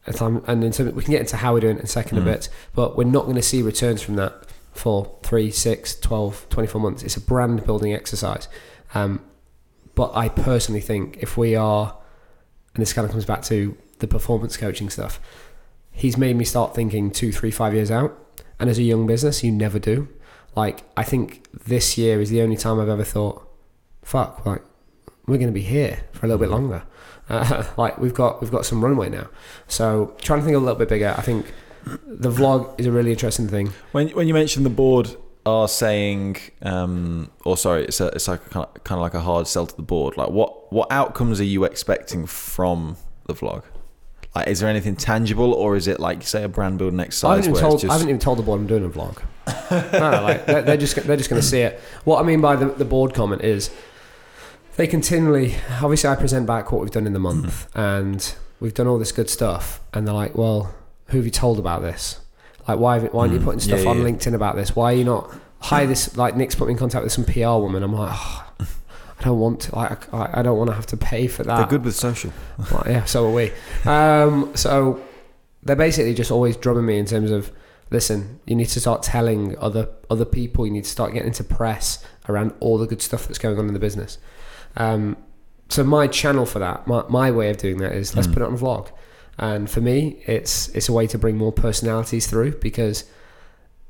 And 0.07 0.65
in 0.65 0.73
terms, 0.73 0.93
we 0.93 1.05
can 1.05 1.13
get 1.13 1.21
into 1.21 1.37
how 1.37 1.55
we're 1.55 1.61
doing 1.61 1.77
it 1.77 1.81
in 1.81 1.85
a 1.85 1.89
second 1.89 2.19
Mm. 2.19 2.23
a 2.23 2.25
bit, 2.25 2.49
but 2.75 2.97
we're 2.97 3.05
not 3.05 3.23
going 3.23 3.37
to 3.37 3.43
see 3.43 3.63
returns 3.63 4.03
from 4.03 4.17
that 4.17 4.33
for 4.73 5.17
three, 5.23 5.53
six, 5.53 5.95
12, 6.01 6.47
24 6.51 6.81
months. 6.81 7.05
It's 7.05 7.17
a 7.17 7.21
brand 7.21 7.65
building 7.65 7.93
exercise. 7.95 8.49
Um, 8.93 9.21
but 9.95 10.15
I 10.15 10.29
personally 10.29 10.81
think 10.81 11.19
if 11.21 11.37
we 11.37 11.55
are, 11.55 11.97
and 12.75 12.83
this 12.83 12.93
kind 12.93 13.05
of 13.05 13.11
comes 13.11 13.25
back 13.25 13.43
to 13.45 13.77
the 13.99 14.07
performance 14.07 14.57
coaching 14.57 14.91
stuff, 14.91 15.21
he's 15.91 16.17
made 16.17 16.37
me 16.37 16.45
start 16.45 16.75
thinking 16.75 17.11
two, 17.11 17.33
three, 17.33 17.51
five 17.51 17.75
years 17.75 17.91
out. 17.91 18.19
And 18.59 18.71
as 18.71 18.79
a 18.79 18.83
young 18.83 19.07
business, 19.07 19.43
you 19.43 19.53
never 19.53 19.79
do. 19.79 20.09
Like, 20.55 20.83
I 20.97 21.03
think 21.03 21.47
this 21.65 21.99
year 21.99 22.21
is 22.21 22.31
the 22.31 22.41
only 22.43 22.57
time 22.57 22.79
I've 22.79 22.89
ever 22.89 23.05
thought, 23.05 23.49
fuck, 24.03 24.45
like, 24.47 24.63
we're 25.27 25.39
going 25.39 25.49
to 25.49 25.53
be 25.53 25.63
here 25.63 26.05
for 26.13 26.27
a 26.27 26.29
little 26.29 26.39
bit 26.39 26.51
longer. 26.51 26.85
Uh, 27.29 27.65
like, 27.77 27.99
we've 27.99 28.15
got, 28.15 28.41
we've 28.41 28.51
got 28.51 28.65
some 28.65 28.85
runway 28.85 29.09
now. 29.09 29.29
So, 29.67 30.15
trying 30.21 30.41
to 30.41 30.45
think 30.45 30.57
a 30.57 30.61
little 30.61 30.79
bit 30.79 30.89
bigger. 30.89 31.15
I 31.17 31.23
think 31.23 31.47
the 32.07 32.31
vlog 32.31 32.79
is 32.79 32.87
a 32.87 32.93
really 32.93 33.13
interesting 33.13 33.49
thing. 33.49 33.73
When 33.93 34.09
when 34.11 34.27
you 34.27 34.35
mentioned 34.35 34.65
the 34.65 34.71
board 34.71 35.17
are 35.47 35.69
saying, 35.69 36.37
um, 36.63 37.31
or 37.45 37.57
sorry, 37.57 37.85
it's 37.85 38.01
a, 38.01 38.07
it's 38.09 38.29
like 38.29 38.49
kind 38.51 38.67
of, 38.67 38.85
kind 38.85 38.99
of 38.99 39.03
like 39.03 39.15
a 39.15 39.21
hard 39.21 39.47
sell 39.47 39.67
to 39.67 39.77
the 39.77 39.83
board. 39.83 40.17
Like, 40.17 40.31
what 40.31 40.73
what 40.73 40.91
outcomes 40.91 41.41
are 41.41 41.45
you 41.45 41.65
expecting 41.65 42.27
from 42.27 42.97
the 43.27 43.35
vlog? 43.35 43.63
Like, 44.35 44.49
is 44.49 44.61
there 44.61 44.69
anything 44.69 44.97
tangible, 44.97 45.53
or 45.53 45.77
is 45.77 45.87
it 45.87 46.01
like 46.01 46.23
say 46.23 46.43
a 46.43 46.49
brand 46.49 46.79
building 46.79 46.99
I 46.99 47.05
exercise 47.05 47.45
haven't, 47.45 47.45
even 47.45 47.53
where 47.53 47.63
told, 47.63 47.75
it's 47.75 47.83
just 47.83 47.91
I 47.91 47.95
haven't 47.95 48.09
even 48.09 48.19
told 48.19 48.39
the 48.39 48.43
board 48.43 48.61
I'm 48.61 48.67
doing 48.67 48.85
a 48.85 48.89
vlog. 48.89 49.23
no, 49.93 50.23
like 50.23 50.47
they're, 50.47 50.63
they're 50.63 50.77
just 50.77 50.97
they're 50.97 51.17
just 51.17 51.31
going 51.31 51.41
to 51.41 51.47
see 51.47 51.61
it. 51.61 51.79
What 52.05 52.21
I 52.21 52.25
mean 52.25 52.41
by 52.41 52.57
the, 52.57 52.67
the 52.67 52.85
board 52.85 53.15
comment 53.15 53.43
is 53.43 53.71
they 54.77 54.87
continually. 54.87 55.55
Obviously, 55.83 56.11
I 56.11 56.17
present 56.17 56.47
back 56.47 56.73
what 56.73 56.81
we've 56.81 56.91
done 56.91 57.07
in 57.07 57.13
the 57.13 57.21
month, 57.21 57.69
and 57.77 58.35
we've 58.61 58.75
done 58.75 58.87
all 58.87 58.99
this 58.99 59.13
good 59.13 59.31
stuff, 59.31 59.81
and 59.93 60.07
they're 60.07 60.15
like, 60.15 60.37
"Well, 60.37 60.75
who 61.09 61.19
have 61.19 61.25
you 61.25 61.31
told 61.31 61.59
about 61.59 61.83
this? 61.83 62.19
Like, 62.69 62.79
why 62.79 62.99
why 63.01 63.23
aren't 63.23 63.33
you 63.35 63.41
Mm, 63.41 63.45
putting 63.45 63.61
stuff 63.61 63.83
yeah, 63.85 63.91
on 63.91 63.99
yeah. 63.99 64.05
LinkedIn 64.05 64.35
about 64.35 64.57
this? 64.57 64.75
Why 64.77 64.93
are 64.93 64.97
you 64.97 65.05
not?" 65.05 65.31
Hi, 65.61 65.87
this 65.87 66.17
like 66.17 66.37
Nick's 66.37 66.55
put 66.55 66.67
me 66.69 66.73
in 66.73 66.79
contact 66.79 67.05
with 67.05 67.13
some 67.13 67.25
PR 67.25 67.57
woman. 67.63 67.83
I'm 67.83 67.95
like, 67.95 68.11
oh, 68.13 68.45
I 68.61 69.25
don't 69.25 69.39
want 69.39 69.61
to. 69.63 69.75
Like, 69.77 70.13
I, 70.13 70.31
I 70.35 70.43
don't 70.43 70.59
want 70.59 70.69
to 70.69 70.75
have 70.75 70.87
to 70.87 70.97
pay 70.97 71.27
for 71.27 71.43
that. 71.45 71.57
they're 71.57 71.67
good 71.67 71.85
with 71.85 71.95
social. 71.95 72.33
Well, 72.71 72.85
yeah, 72.87 73.05
so 73.05 73.27
are 73.27 73.33
we. 73.33 73.51
Um, 73.87 74.53
so 74.55 75.01
they're 75.63 75.75
basically 75.77 76.13
just 76.15 76.31
always 76.31 76.57
drumming 76.59 76.85
me 76.85 76.99
in 76.99 77.07
terms 77.07 77.31
of, 77.31 77.51
listen, 77.91 78.41
you 78.47 78.55
need 78.57 78.69
to 78.69 78.81
start 78.81 79.03
telling 79.03 79.57
other 79.59 79.89
other 80.11 80.27
people. 80.27 80.67
You 80.67 80.73
need 80.73 80.85
to 80.85 80.91
start 80.91 81.13
getting 81.15 81.29
into 81.29 81.45
press 81.45 82.05
around 82.29 82.53
all 82.61 82.77
the 82.77 82.87
good 82.87 83.01
stuff 83.01 83.27
that's 83.27 83.39
going 83.39 83.59
on 83.59 83.67
in 83.67 83.73
the 83.73 83.81
business. 83.81 84.19
Um, 84.77 85.17
so 85.71 85.83
my 85.83 86.07
channel 86.09 86.45
for 86.45 86.59
that, 86.59 86.87
my, 86.87 87.05
my 87.09 87.31
way 87.31 87.49
of 87.49 87.57
doing 87.57 87.79
that 87.79 87.93
is 87.93 88.15
let's 88.15 88.29
Mm. 88.29 88.35
put 88.35 88.43
it 88.43 88.47
on 88.47 88.55
a 88.55 88.59
vlog. 88.59 88.89
And 89.39 89.69
for 89.69 89.81
me, 89.81 90.23
it's 90.27 90.69
it's 90.69 90.89
a 90.89 90.93
way 90.93 91.07
to 91.09 91.19
bring 91.19 91.37
more 91.37 91.53
personalities 91.53 92.27
through 92.27 92.53
because 92.59 93.05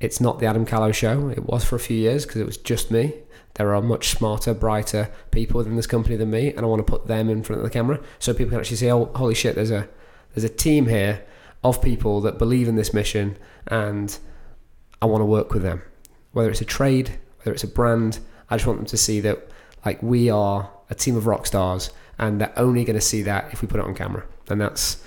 it's 0.00 0.20
not 0.20 0.38
the 0.38 0.46
Adam 0.46 0.64
Callow 0.64 0.92
show. 0.92 1.28
It 1.28 1.44
was 1.44 1.64
for 1.64 1.76
a 1.76 1.80
few 1.80 1.96
years 1.96 2.24
because 2.24 2.40
it 2.40 2.46
was 2.46 2.56
just 2.56 2.90
me. 2.90 3.14
There 3.54 3.74
are 3.74 3.82
much 3.82 4.08
smarter, 4.08 4.52
brighter 4.52 5.10
people 5.30 5.58
within 5.58 5.76
this 5.76 5.86
company 5.86 6.16
than 6.16 6.30
me, 6.30 6.48
and 6.48 6.60
I 6.60 6.64
want 6.64 6.84
to 6.84 6.90
put 6.90 7.06
them 7.06 7.28
in 7.28 7.42
front 7.42 7.60
of 7.60 7.64
the 7.64 7.70
camera 7.70 8.00
so 8.18 8.34
people 8.34 8.50
can 8.50 8.58
actually 8.58 8.78
see, 8.78 8.90
oh, 8.90 9.06
holy 9.14 9.34
shit, 9.34 9.54
there's 9.54 9.70
a 9.70 9.88
there's 10.34 10.44
a 10.44 10.48
team 10.48 10.86
here 10.86 11.24
of 11.62 11.80
people 11.80 12.20
that 12.22 12.38
believe 12.38 12.68
in 12.68 12.76
this 12.76 12.92
mission, 12.92 13.36
and 13.68 14.18
I 15.00 15.06
want 15.06 15.20
to 15.20 15.26
work 15.26 15.52
with 15.52 15.62
them. 15.62 15.82
Whether 16.32 16.50
it's 16.50 16.60
a 16.60 16.66
trade, 16.66 17.18
whether 17.38 17.52
it's 17.52 17.62
a 17.62 17.68
brand, 17.68 18.18
I 18.50 18.56
just 18.56 18.66
want 18.66 18.80
them 18.80 18.86
to 18.86 18.96
see 18.96 19.20
that 19.20 19.48
like 19.86 20.02
we 20.02 20.30
are 20.30 20.70
a 20.90 20.94
team 20.94 21.16
of 21.16 21.26
rock 21.26 21.46
stars, 21.46 21.90
and 22.18 22.40
they're 22.40 22.58
only 22.58 22.84
going 22.84 22.98
to 22.98 23.04
see 23.04 23.22
that 23.22 23.52
if 23.52 23.62
we 23.62 23.68
put 23.68 23.78
it 23.78 23.86
on 23.86 23.94
camera, 23.94 24.24
and 24.48 24.60
that's 24.60 25.02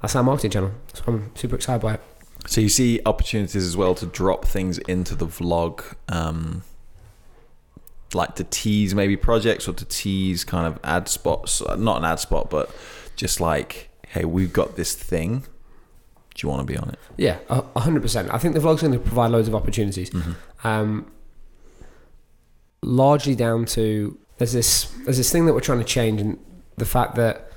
that's 0.00 0.14
our 0.16 0.22
marketing 0.22 0.50
channel. 0.50 0.72
So 0.94 1.02
I'm 1.06 1.30
super 1.34 1.56
excited 1.56 1.82
by 1.82 1.94
it. 1.94 2.00
So 2.46 2.60
you 2.60 2.68
see 2.68 3.00
opportunities 3.04 3.64
as 3.64 3.76
well 3.76 3.94
to 3.96 4.06
drop 4.06 4.44
things 4.44 4.78
into 4.78 5.14
the 5.14 5.26
vlog, 5.26 5.82
um, 6.08 6.62
like 8.14 8.36
to 8.36 8.44
tease 8.44 8.94
maybe 8.94 9.16
projects 9.16 9.68
or 9.68 9.72
to 9.74 9.84
tease 9.84 10.44
kind 10.44 10.66
of 10.66 10.78
ad 10.84 11.08
spots. 11.08 11.60
uh, 11.60 11.74
Not 11.76 11.98
an 11.98 12.04
ad 12.04 12.20
spot, 12.20 12.48
but 12.48 12.70
just 13.16 13.40
like, 13.40 13.90
hey, 14.08 14.24
we've 14.24 14.52
got 14.52 14.76
this 14.76 14.94
thing. 14.94 15.40
Do 16.34 16.46
you 16.46 16.48
want 16.48 16.66
to 16.66 16.72
be 16.72 16.78
on 16.78 16.90
it? 16.90 16.98
Yeah, 17.16 17.38
hundred 17.76 18.00
percent. 18.00 18.32
I 18.32 18.38
think 18.38 18.54
the 18.54 18.60
vlog's 18.60 18.80
going 18.80 18.92
to 18.92 19.00
provide 19.00 19.32
loads 19.32 19.48
of 19.48 19.54
opportunities. 19.56 20.10
Um, 20.62 21.10
largely 22.80 23.34
down 23.34 23.64
to 23.66 24.16
there's 24.38 24.52
this 24.52 24.84
there's 25.04 25.16
this 25.16 25.32
thing 25.32 25.46
that 25.46 25.52
we're 25.52 25.60
trying 25.60 25.80
to 25.80 25.84
change, 25.84 26.20
and 26.20 26.38
the 26.76 26.84
fact 26.86 27.16
that 27.16 27.47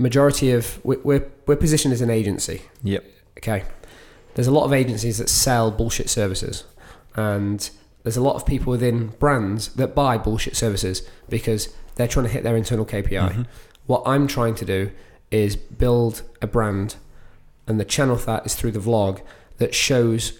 majority 0.00 0.50
of 0.52 0.78
we- 0.84 0.96
we're 0.98 1.26
we're 1.46 1.56
positioned 1.56 1.92
as 1.94 2.00
an 2.00 2.10
agency. 2.10 2.62
Yep. 2.82 3.04
Okay. 3.38 3.64
There's 4.34 4.46
a 4.46 4.52
lot 4.52 4.64
of 4.64 4.72
agencies 4.72 5.18
that 5.18 5.28
sell 5.28 5.70
bullshit 5.70 6.08
services, 6.08 6.64
and 7.16 7.68
there's 8.02 8.16
a 8.16 8.20
lot 8.22 8.36
of 8.36 8.46
people 8.46 8.70
within 8.70 9.08
brands 9.18 9.68
that 9.74 9.94
buy 9.94 10.16
bullshit 10.18 10.56
services 10.56 11.02
because 11.28 11.68
they're 11.96 12.08
trying 12.08 12.26
to 12.26 12.32
hit 12.32 12.42
their 12.44 12.56
internal 12.56 12.84
KPI. 12.86 13.30
Mhm. 13.32 13.46
What 13.86 14.02
I'm 14.06 14.26
trying 14.26 14.54
to 14.56 14.64
do 14.64 14.90
is 15.30 15.56
build 15.56 16.22
a 16.40 16.46
brand, 16.46 16.94
and 17.66 17.78
the 17.80 17.84
channel 17.84 18.16
for 18.16 18.26
that 18.26 18.46
is 18.46 18.54
through 18.54 18.72
the 18.72 18.78
vlog 18.80 19.20
that 19.58 19.74
shows 19.74 20.32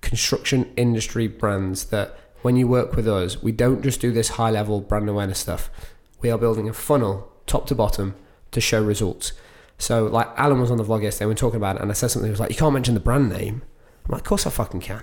construction 0.00 0.66
industry 0.76 1.26
brands 1.26 1.86
that 1.86 2.16
when 2.42 2.56
you 2.56 2.68
work 2.68 2.94
with 2.94 3.08
us, 3.08 3.42
we 3.42 3.52
don't 3.52 3.82
just 3.82 4.00
do 4.00 4.12
this 4.12 4.30
high 4.30 4.50
level 4.50 4.80
brand 4.80 5.08
awareness 5.08 5.38
stuff. 5.38 5.70
We 6.20 6.30
are 6.30 6.38
building 6.38 6.68
a 6.68 6.72
funnel 6.72 7.28
top 7.46 7.66
to 7.68 7.74
bottom 7.74 8.14
to 8.52 8.60
show 8.60 8.82
results. 8.82 9.32
So, 9.78 10.06
like 10.06 10.28
Alan 10.36 10.60
was 10.60 10.70
on 10.70 10.76
the 10.76 10.84
vlog 10.84 11.02
yesterday, 11.02 11.26
we 11.26 11.32
were 11.32 11.36
talking 11.36 11.56
about 11.56 11.76
it, 11.76 11.82
and 11.82 11.90
I 11.90 11.94
said 11.94 12.08
something. 12.08 12.26
He 12.26 12.30
was 12.30 12.40
like, 12.40 12.50
"You 12.50 12.56
can't 12.56 12.74
mention 12.74 12.94
the 12.94 13.00
brand 13.00 13.28
name." 13.28 13.62
I'm 14.04 14.12
like, 14.12 14.22
"Of 14.22 14.26
course 14.26 14.46
I 14.46 14.50
fucking 14.50 14.80
can." 14.80 15.02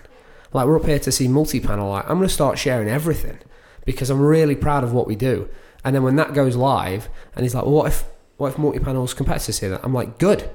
Like 0.53 0.67
we're 0.67 0.77
up 0.77 0.85
here 0.85 0.99
to 0.99 1.11
see 1.11 1.27
multi-panel. 1.27 1.89
Like 1.89 2.09
I'm 2.09 2.17
going 2.17 2.27
to 2.27 2.33
start 2.33 2.57
sharing 2.57 2.89
everything 2.89 3.39
because 3.85 4.09
I'm 4.09 4.21
really 4.21 4.55
proud 4.55 4.83
of 4.83 4.93
what 4.93 5.07
we 5.07 5.15
do. 5.15 5.49
And 5.83 5.95
then 5.95 6.03
when 6.03 6.15
that 6.17 6.33
goes 6.33 6.55
live, 6.55 7.09
and 7.35 7.43
he's 7.43 7.55
like, 7.55 7.63
well, 7.63 7.73
"What 7.73 7.87
if 7.87 8.03
what 8.37 8.49
if 8.49 8.57
multi-panel's 8.57 9.13
competitors 9.13 9.57
see 9.57 9.67
that?" 9.67 9.81
I'm 9.83 9.93
like, 9.93 10.17
"Good." 10.17 10.49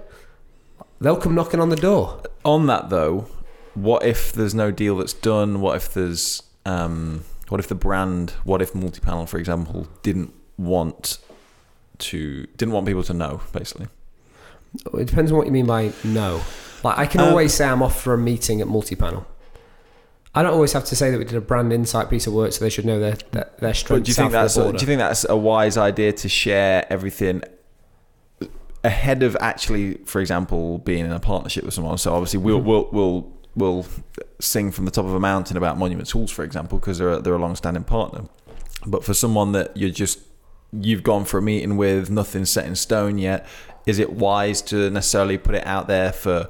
They'll 1.00 1.16
come 1.16 1.34
knocking 1.34 1.60
on 1.60 1.70
the 1.70 1.76
door. 1.76 2.22
On 2.44 2.66
that 2.66 2.90
though, 2.90 3.26
what 3.74 4.04
if 4.04 4.32
there's 4.32 4.54
no 4.54 4.70
deal 4.70 4.98
that's 4.98 5.14
done? 5.14 5.62
What 5.62 5.76
if 5.76 5.94
there's 5.94 6.42
um, 6.66 7.24
what 7.48 7.58
if 7.58 7.68
the 7.68 7.74
brand, 7.74 8.30
what 8.44 8.60
if 8.60 8.74
multi-panel, 8.74 9.26
for 9.26 9.38
example, 9.38 9.88
didn't 10.02 10.34
want 10.58 11.18
to 12.00 12.46
didn't 12.56 12.72
want 12.72 12.86
people 12.86 13.02
to 13.04 13.14
know, 13.14 13.40
basically. 13.52 13.88
It 14.94 15.06
depends 15.06 15.32
on 15.32 15.38
what 15.38 15.46
you 15.46 15.52
mean 15.52 15.66
by 15.66 15.92
no. 16.04 16.40
Like 16.84 16.98
I 16.98 17.06
can 17.06 17.20
Um, 17.20 17.28
always 17.28 17.52
say 17.52 17.66
I'm 17.66 17.82
off 17.82 18.00
for 18.00 18.14
a 18.14 18.18
meeting 18.18 18.60
at 18.60 18.68
multi-panel. 18.68 19.26
I 20.34 20.42
don't 20.42 20.54
always 20.54 20.72
have 20.74 20.84
to 20.86 20.94
say 20.96 21.10
that 21.10 21.18
we 21.18 21.24
did 21.24 21.34
a 21.34 21.40
brand 21.40 21.72
insight 21.72 22.08
piece 22.08 22.26
of 22.28 22.32
work, 22.32 22.52
so 22.52 22.64
they 22.64 22.70
should 22.70 22.84
know 22.86 23.00
their 23.00 23.16
their, 23.32 23.50
their 23.58 23.74
strengths. 23.74 24.06
do 24.06 24.10
you 24.10 24.14
think 24.14 24.30
that's 24.32 24.56
a, 24.56 24.70
do 24.72 24.78
you 24.78 24.86
think 24.86 25.00
that's 25.00 25.26
a 25.28 25.36
wise 25.36 25.76
idea 25.76 26.12
to 26.12 26.28
share 26.28 26.86
everything 26.90 27.42
ahead 28.84 29.22
of 29.22 29.36
actually, 29.40 29.94
for 30.04 30.20
example, 30.20 30.78
being 30.78 31.04
in 31.04 31.12
a 31.12 31.18
partnership 31.20 31.64
with 31.64 31.74
someone? 31.74 31.98
So 31.98 32.14
obviously 32.14 32.38
we'll 32.38 32.60
Mhm. 32.60 32.64
we'll 32.64 32.88
we'll 32.92 33.32
we'll 33.56 33.86
sing 34.38 34.70
from 34.70 34.84
the 34.84 34.90
top 34.92 35.04
of 35.04 35.12
a 35.14 35.20
mountain 35.20 35.56
about 35.56 35.76
Monument 35.76 36.08
Tools, 36.08 36.30
for 36.30 36.44
example, 36.44 36.78
because 36.78 36.98
they're 36.98 37.10
a, 37.14 37.20
they're 37.20 37.34
a 37.34 37.38
long-standing 37.38 37.82
partner. 37.84 38.22
But 38.86 39.04
for 39.04 39.12
someone 39.12 39.50
that 39.52 39.76
you're 39.76 39.90
just 39.90 40.20
you've 40.72 41.02
gone 41.02 41.24
for 41.24 41.38
a 41.38 41.42
meeting 41.42 41.76
with, 41.76 42.10
nothing 42.10 42.44
set 42.44 42.66
in 42.66 42.74
stone 42.74 43.18
yet. 43.18 43.46
Is 43.86 43.98
it 43.98 44.12
wise 44.12 44.62
to 44.62 44.90
necessarily 44.90 45.38
put 45.38 45.54
it 45.54 45.66
out 45.66 45.88
there 45.88 46.12
for 46.12 46.48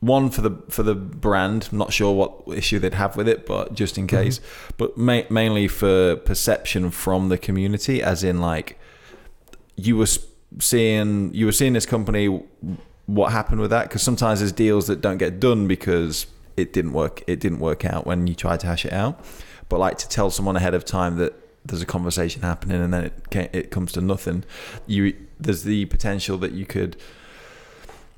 one 0.00 0.30
for 0.30 0.40
the 0.40 0.62
for 0.68 0.82
the 0.82 0.94
brand? 0.94 1.68
I'm 1.70 1.78
not 1.78 1.92
sure 1.92 2.12
what 2.12 2.56
issue 2.56 2.78
they'd 2.78 2.94
have 2.94 3.16
with 3.16 3.28
it, 3.28 3.46
but 3.46 3.74
just 3.74 3.96
in 3.98 4.06
mm-hmm. 4.06 4.16
case. 4.16 4.40
But 4.76 4.96
ma- 4.96 5.22
mainly 5.30 5.68
for 5.68 6.16
perception 6.16 6.90
from 6.90 7.28
the 7.28 7.38
community, 7.38 8.02
as 8.02 8.24
in 8.24 8.40
like 8.40 8.78
you 9.76 9.96
were 9.96 10.08
seeing 10.58 11.32
you 11.34 11.46
were 11.46 11.52
seeing 11.52 11.72
this 11.72 11.86
company. 11.86 12.42
What 13.06 13.32
happened 13.32 13.60
with 13.60 13.70
that? 13.70 13.88
Because 13.88 14.02
sometimes 14.02 14.38
there's 14.38 14.52
deals 14.52 14.86
that 14.86 15.00
don't 15.00 15.18
get 15.18 15.40
done 15.40 15.66
because 15.66 16.26
it 16.56 16.72
didn't 16.72 16.92
work. 16.92 17.22
It 17.26 17.40
didn't 17.40 17.58
work 17.58 17.84
out 17.84 18.06
when 18.06 18.26
you 18.26 18.34
tried 18.34 18.60
to 18.60 18.66
hash 18.66 18.84
it 18.84 18.92
out. 18.92 19.24
But 19.68 19.78
like 19.78 19.98
to 19.98 20.08
tell 20.08 20.30
someone 20.30 20.56
ahead 20.56 20.74
of 20.74 20.84
time 20.84 21.16
that 21.16 21.34
there's 21.64 21.82
a 21.82 21.86
conversation 21.86 22.42
happening 22.42 22.80
and 22.80 22.92
then 22.92 23.04
it 23.04 23.50
it 23.54 23.70
comes 23.70 23.92
to 23.92 24.00
nothing. 24.00 24.44
You 24.86 25.14
there's 25.38 25.62
the 25.64 25.84
potential 25.86 26.38
that 26.38 26.52
you 26.52 26.66
could 26.66 26.96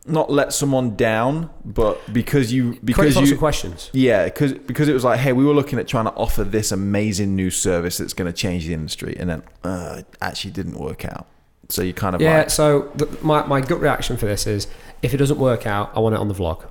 not 0.07 0.31
let 0.31 0.53
someone 0.53 0.97
down, 0.97 1.49
but 1.65 1.99
because 2.13 2.53
you 2.53 2.79
because 2.85 3.17
you 3.17 3.39
questions. 3.39 3.89
yeah, 3.93 4.25
because 4.27 4.53
because 4.53 4.89
it 4.89 4.93
was 4.93 5.05
like, 5.05 5.19
hey, 5.21 5.33
we 5.33 5.45
were 5.45 5.55
looking 5.55 5.79
at 5.79 5.89
trying 5.89 6.05
to 6.05 6.13
offer 6.13 6.45
this 6.45 6.73
amazing 6.73 7.35
new 7.35 7.51
service 7.51 7.97
that's 7.99 8.13
going 8.13 8.31
to 8.31 8.37
change 8.37 8.67
the 8.67 8.75
industry, 8.75 9.17
and 9.19 9.31
then 9.31 9.43
uh, 9.63 9.97
it 10.01 10.07
actually 10.21 10.51
didn't 10.51 10.79
work 10.79 11.05
out. 11.07 11.27
So 11.71 11.81
you 11.81 11.95
kind 11.95 12.15
of 12.15 12.21
Yeah. 12.21 12.39
like, 12.41 12.51
So 12.51 12.91
the, 12.95 13.07
my 13.23 13.47
my 13.47 13.63
gut 13.63 13.81
reaction 13.81 14.19
for 14.19 14.27
this 14.27 14.47
is, 14.47 14.67
if 15.01 15.15
it 15.15 15.17
doesn't 15.17 15.39
work 15.39 15.67
out, 15.67 15.91
I 15.97 16.01
want 16.01 16.15
it 16.15 16.21
on 16.21 16.29
the 16.29 16.35
vlog. 16.35 16.67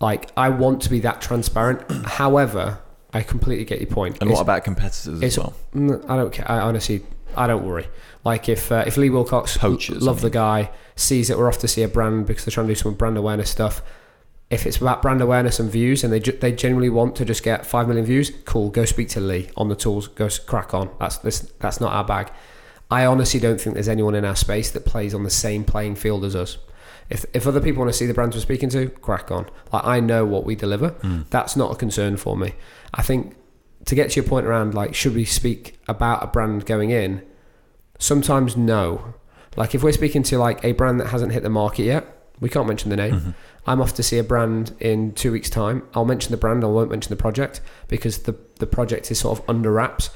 Like 0.00 0.30
I 0.36 0.48
want 0.48 0.82
to 0.82 0.90
be 0.90 0.98
that 1.00 1.20
transparent. 1.20 1.88
However, 2.06 2.80
I 3.12 3.22
completely 3.22 3.64
get 3.64 3.80
your 3.80 3.88
point. 3.90 4.18
and 4.20 4.30
It's- 4.30 4.36
what 4.36 4.42
about 4.42 4.64
competitors 4.64 5.22
as 5.22 5.38
well? 5.38 5.54
I 6.08 6.16
don't 6.16 6.32
care. 6.32 6.50
I 6.50 6.58
honestly, 6.60 7.02
I 7.36 7.46
don't 7.46 7.66
worry. 7.66 7.88
Like 8.24 8.48
if 8.48 8.70
uh, 8.70 8.84
if 8.86 8.96
Lee 8.96 9.10
Wilcox, 9.10 9.56
Poachers, 9.56 10.02
love 10.02 10.18
I 10.18 10.22
the 10.22 10.30
guy, 10.30 10.70
sees 10.96 11.28
that 11.28 11.38
we're 11.38 11.48
off 11.48 11.58
to 11.58 11.68
see 11.68 11.82
a 11.82 11.88
brand 11.88 12.26
because 12.26 12.44
they're 12.44 12.52
trying 12.52 12.66
to 12.68 12.72
do 12.72 12.78
some 12.78 12.94
brand 12.94 13.16
awareness 13.16 13.50
stuff. 13.50 13.82
If 14.50 14.66
it's 14.66 14.78
about 14.78 15.00
brand 15.00 15.20
awareness 15.22 15.60
and 15.60 15.70
views, 15.70 16.02
and 16.04 16.12
they 16.12 16.18
ju- 16.20 16.36
they 16.38 16.50
genuinely 16.52 16.90
want 16.90 17.14
to 17.16 17.24
just 17.24 17.42
get 17.42 17.64
five 17.64 17.86
million 17.88 18.04
views, 18.04 18.32
cool. 18.44 18.68
Go 18.68 18.84
speak 18.84 19.08
to 19.10 19.20
Lee 19.20 19.48
on 19.56 19.68
the 19.68 19.76
tools. 19.76 20.08
Go 20.08 20.28
crack 20.46 20.74
on. 20.74 20.90
That's 20.98 21.18
this. 21.18 21.40
That's 21.60 21.80
not 21.80 21.92
our 21.92 22.04
bag. 22.04 22.30
I 22.90 23.06
honestly 23.06 23.38
don't 23.38 23.60
think 23.60 23.74
there's 23.74 23.88
anyone 23.88 24.16
in 24.16 24.24
our 24.24 24.34
space 24.34 24.70
that 24.72 24.84
plays 24.84 25.14
on 25.14 25.22
the 25.22 25.30
same 25.30 25.62
playing 25.64 25.94
field 25.94 26.24
as 26.24 26.34
us. 26.34 26.58
If 27.10 27.26
if 27.34 27.46
other 27.46 27.60
people 27.60 27.80
want 27.80 27.92
to 27.92 27.98
see 27.98 28.06
the 28.06 28.14
brands 28.14 28.36
we're 28.36 28.42
speaking 28.42 28.68
to, 28.70 28.88
crack 28.88 29.30
on. 29.30 29.46
Like 29.72 29.84
I 29.84 30.00
know 30.00 30.24
what 30.24 30.44
we 30.44 30.54
deliver. 30.54 30.94
That's 31.30 31.56
not 31.56 31.72
a 31.72 31.74
concern 31.76 32.16
for 32.16 32.36
me. 32.36 32.54
I 32.94 33.02
think 33.02 33.34
to 33.86 33.94
get 33.94 34.10
to 34.10 34.20
your 34.20 34.28
point 34.28 34.46
around 34.46 34.74
like 34.74 34.94
should 34.94 35.14
we 35.14 35.24
speak 35.24 35.78
about 35.88 36.22
a 36.22 36.26
brand 36.28 36.66
going 36.66 36.90
in 36.90 37.22
sometimes 37.98 38.56
no 38.56 39.14
like 39.56 39.74
if 39.74 39.82
we're 39.82 39.92
speaking 39.92 40.22
to 40.22 40.38
like 40.38 40.62
a 40.64 40.72
brand 40.72 41.00
that 41.00 41.08
hasn't 41.08 41.32
hit 41.32 41.42
the 41.42 41.50
market 41.50 41.84
yet 41.84 42.04
we 42.40 42.48
can't 42.48 42.66
mention 42.66 42.90
the 42.90 42.96
name 42.96 43.14
Mhm. 43.20 43.34
i'm 43.66 43.80
off 43.80 43.94
to 43.94 44.02
see 44.02 44.18
a 44.18 44.22
brand 44.24 44.72
in 44.80 45.12
two 45.12 45.32
weeks 45.32 45.50
time 45.50 45.82
i'll 45.94 46.04
mention 46.04 46.30
the 46.30 46.36
brand 46.36 46.62
i 46.62 46.66
won't 46.66 46.90
mention 46.90 47.10
the 47.10 47.16
project 47.16 47.60
because 47.88 48.18
the 48.18 48.34
the 48.58 48.66
project 48.66 49.10
is 49.10 49.18
sort 49.18 49.38
of 49.38 49.44
under 49.48 49.72
wraps 49.72 50.10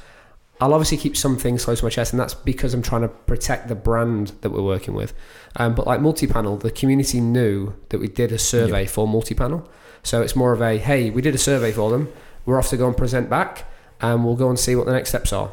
i'll 0.60 0.72
obviously 0.72 0.96
keep 0.96 1.16
some 1.16 1.36
things 1.36 1.64
close 1.64 1.80
to 1.80 1.84
my 1.84 1.90
chest 1.90 2.12
and 2.12 2.20
that's 2.20 2.34
because 2.34 2.74
i'm 2.74 2.82
trying 2.82 3.02
to 3.02 3.08
protect 3.08 3.68
the 3.68 3.74
brand 3.74 4.32
that 4.40 4.50
we're 4.50 4.62
working 4.62 4.94
with 4.94 5.12
um, 5.56 5.74
but 5.74 5.86
like 5.86 6.00
multi-panel 6.00 6.56
the 6.56 6.70
community 6.70 7.20
knew 7.20 7.74
that 7.90 7.98
we 7.98 8.08
did 8.08 8.32
a 8.32 8.38
survey 8.38 8.86
for 8.86 9.06
multi-panel 9.08 9.68
so 10.02 10.22
it's 10.22 10.36
more 10.36 10.52
of 10.52 10.60
a 10.60 10.78
hey 10.78 11.10
we 11.10 11.20
did 11.22 11.34
a 11.34 11.38
survey 11.38 11.72
for 11.72 11.90
them 11.90 12.12
we're 12.46 12.58
off 12.58 12.68
to 12.68 12.76
go 12.76 12.86
and 12.86 12.96
present 12.96 13.28
back 13.30 13.70
and 14.00 14.24
we'll 14.24 14.36
go 14.36 14.48
and 14.48 14.58
see 14.58 14.76
what 14.76 14.86
the 14.86 14.92
next 14.92 15.08
steps 15.10 15.32
are 15.32 15.50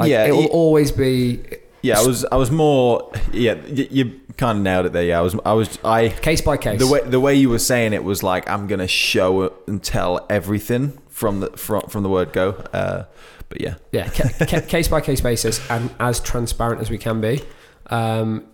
like 0.00 0.10
Yeah, 0.10 0.26
it 0.26 0.32
will 0.32 0.46
always 0.46 0.92
be 0.92 1.40
Yeah, 1.82 1.98
I 1.98 2.06
was 2.06 2.24
I 2.24 2.36
was 2.36 2.50
more 2.50 3.12
yeah. 3.32 3.54
You, 3.66 3.86
you 3.90 4.20
kind 4.36 4.58
of 4.58 4.64
nailed 4.64 4.86
it 4.86 4.92
there. 4.92 5.04
Yeah, 5.04 5.18
I 5.18 5.22
was 5.22 5.36
I 5.44 5.52
was 5.52 5.78
I 5.84 6.08
case 6.08 6.40
by 6.40 6.56
case 6.56 6.80
the 6.80 6.86
way 6.86 7.00
the 7.00 7.20
way 7.20 7.34
you 7.34 7.50
were 7.50 7.58
saying 7.58 7.92
it 7.92 8.04
was 8.04 8.22
like 8.22 8.48
I'm 8.48 8.66
gonna 8.66 8.88
show 8.88 9.52
and 9.66 9.82
tell 9.82 10.26
everything 10.30 10.98
from 11.08 11.40
the 11.40 11.50
from 11.50 11.82
from 11.82 12.02
the 12.02 12.08
word 12.08 12.32
go. 12.32 12.50
Uh, 12.72 13.04
but 13.50 13.60
yeah, 13.60 13.74
yeah 13.92 14.08
ca- 14.08 14.46
ca- 14.46 14.60
case 14.62 14.88
by 14.88 15.00
case 15.02 15.20
basis 15.20 15.60
and 15.70 15.90
as 16.00 16.18
transparent 16.20 16.80
as 16.80 16.88
we 16.90 16.96
can 16.96 17.20
be. 17.20 17.42
Um, 17.88 18.46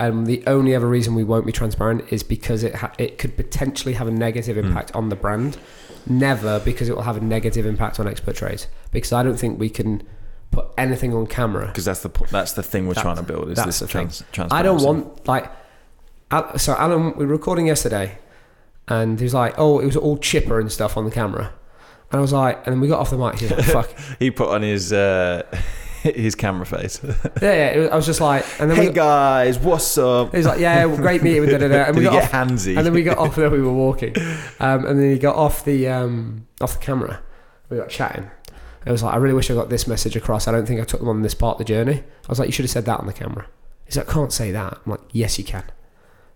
and 0.00 0.26
the 0.26 0.42
only 0.46 0.74
other 0.74 0.86
reason 0.88 1.14
we 1.14 1.24
won't 1.24 1.44
be 1.46 1.52
transparent 1.52 2.10
is 2.12 2.22
because 2.22 2.62
it 2.62 2.74
ha- 2.76 2.92
it 2.98 3.18
could 3.18 3.36
potentially 3.36 3.94
have 3.94 4.06
a 4.08 4.10
negative 4.10 4.56
Hmm. 4.56 4.66
impact 4.68 4.94
on 4.94 5.08
the 5.10 5.16
brand. 5.16 5.58
Never 6.08 6.60
because 6.60 6.88
it 6.88 6.94
will 6.94 7.02
have 7.02 7.16
a 7.16 7.20
negative 7.20 7.66
impact 7.66 7.98
on 8.00 8.06
expert 8.06 8.36
trades. 8.36 8.68
Because 8.92 9.12
I 9.12 9.22
don't 9.22 9.36
think 9.38 9.58
we 9.58 9.68
can 9.68 10.02
put 10.52 10.66
anything 10.78 11.12
on 11.14 11.26
camera. 11.26 11.66
Because 11.66 11.84
that's 11.86 12.00
the 12.00 12.10
that's 12.30 12.52
the 12.52 12.62
thing 12.62 12.86
we're 12.86 12.94
That's- 12.94 13.02
trying 13.16 13.26
to 13.26 13.32
build. 13.32 13.50
Is 13.50 13.64
this 13.64 13.80
the 13.80 13.86
trans, 13.88 14.22
I 14.50 14.62
don't 14.62 14.82
want 14.82 15.26
like 15.26 15.50
Al- 16.30 16.58
so 16.58 16.74
Alan 16.78 17.16
we 17.16 17.24
were 17.26 17.32
recording 17.32 17.66
yesterday 17.66 18.18
and 18.88 19.18
he 19.18 19.24
was 19.24 19.34
like 19.34 19.54
oh 19.58 19.78
it 19.80 19.86
was 19.86 19.96
all 19.96 20.16
chipper 20.18 20.60
and 20.60 20.70
stuff 20.70 20.96
on 20.96 21.04
the 21.04 21.10
camera 21.10 21.52
and 22.10 22.18
I 22.18 22.20
was 22.20 22.32
like 22.32 22.58
and 22.66 22.72
then 22.74 22.80
we 22.80 22.88
got 22.88 23.00
off 23.00 23.10
the 23.10 23.18
mic 23.18 23.38
he 23.38 23.48
like 23.48 23.64
fuck. 23.64 23.90
He 24.18 24.30
put 24.30 24.48
on 24.48 24.62
his 24.62 24.92
uh, 24.92 25.42
his 26.02 26.34
camera 26.34 26.66
face. 26.66 27.00
yeah 27.42 27.72
yeah 27.72 27.78
was- 27.78 27.90
I 27.90 27.96
was 27.96 28.06
just 28.06 28.20
like 28.20 28.44
and 28.60 28.70
then 28.70 28.76
hey 28.76 28.88
we, 28.88 28.94
guys, 28.94 29.58
what's 29.58 29.98
up? 29.98 30.34
He's 30.34 30.46
like 30.46 30.60
yeah 30.60 30.84
well, 30.84 30.96
great 30.96 31.22
meeting 31.22 31.40
with 31.42 31.50
da, 31.50 31.58
da, 31.58 31.68
da. 31.68 31.84
and 31.84 31.96
we 31.96 32.04
got 32.04 32.14
off, 32.22 32.30
handsy? 32.32 32.76
and 32.76 32.86
then 32.86 32.92
we 32.92 33.02
got 33.02 33.18
off 33.18 33.36
then 33.36 33.50
we 33.50 33.60
were 33.60 33.72
walking. 33.72 34.14
Um, 34.60 34.86
and 34.86 34.98
then 35.00 35.10
he 35.10 35.18
got 35.18 35.36
off 35.36 35.64
the 35.64 35.88
um, 35.88 36.46
off 36.60 36.74
the 36.74 36.84
camera. 36.84 37.20
We 37.68 37.76
got 37.76 37.88
chatting. 37.88 38.30
It 38.86 38.92
was 38.92 39.02
like 39.02 39.14
I 39.14 39.16
really 39.16 39.34
wish 39.34 39.50
I 39.50 39.54
got 39.54 39.68
this 39.68 39.88
message 39.88 40.14
across. 40.14 40.46
I 40.46 40.52
don't 40.52 40.64
think 40.66 40.80
I 40.80 40.84
took 40.84 41.00
them 41.00 41.08
on 41.08 41.22
this 41.22 41.34
part 41.34 41.54
of 41.54 41.58
the 41.58 41.64
journey. 41.64 41.98
I 41.98 42.28
was 42.28 42.38
like 42.38 42.46
you 42.46 42.52
should 42.52 42.64
have 42.64 42.70
said 42.70 42.84
that 42.84 43.00
on 43.00 43.06
the 43.06 43.12
camera. 43.12 43.48
He's 43.84 43.96
like 43.96 44.08
can't 44.08 44.32
say 44.32 44.52
that. 44.52 44.78
I'm 44.86 44.92
like 44.92 45.00
yes 45.12 45.38
you 45.38 45.44
can. 45.44 45.64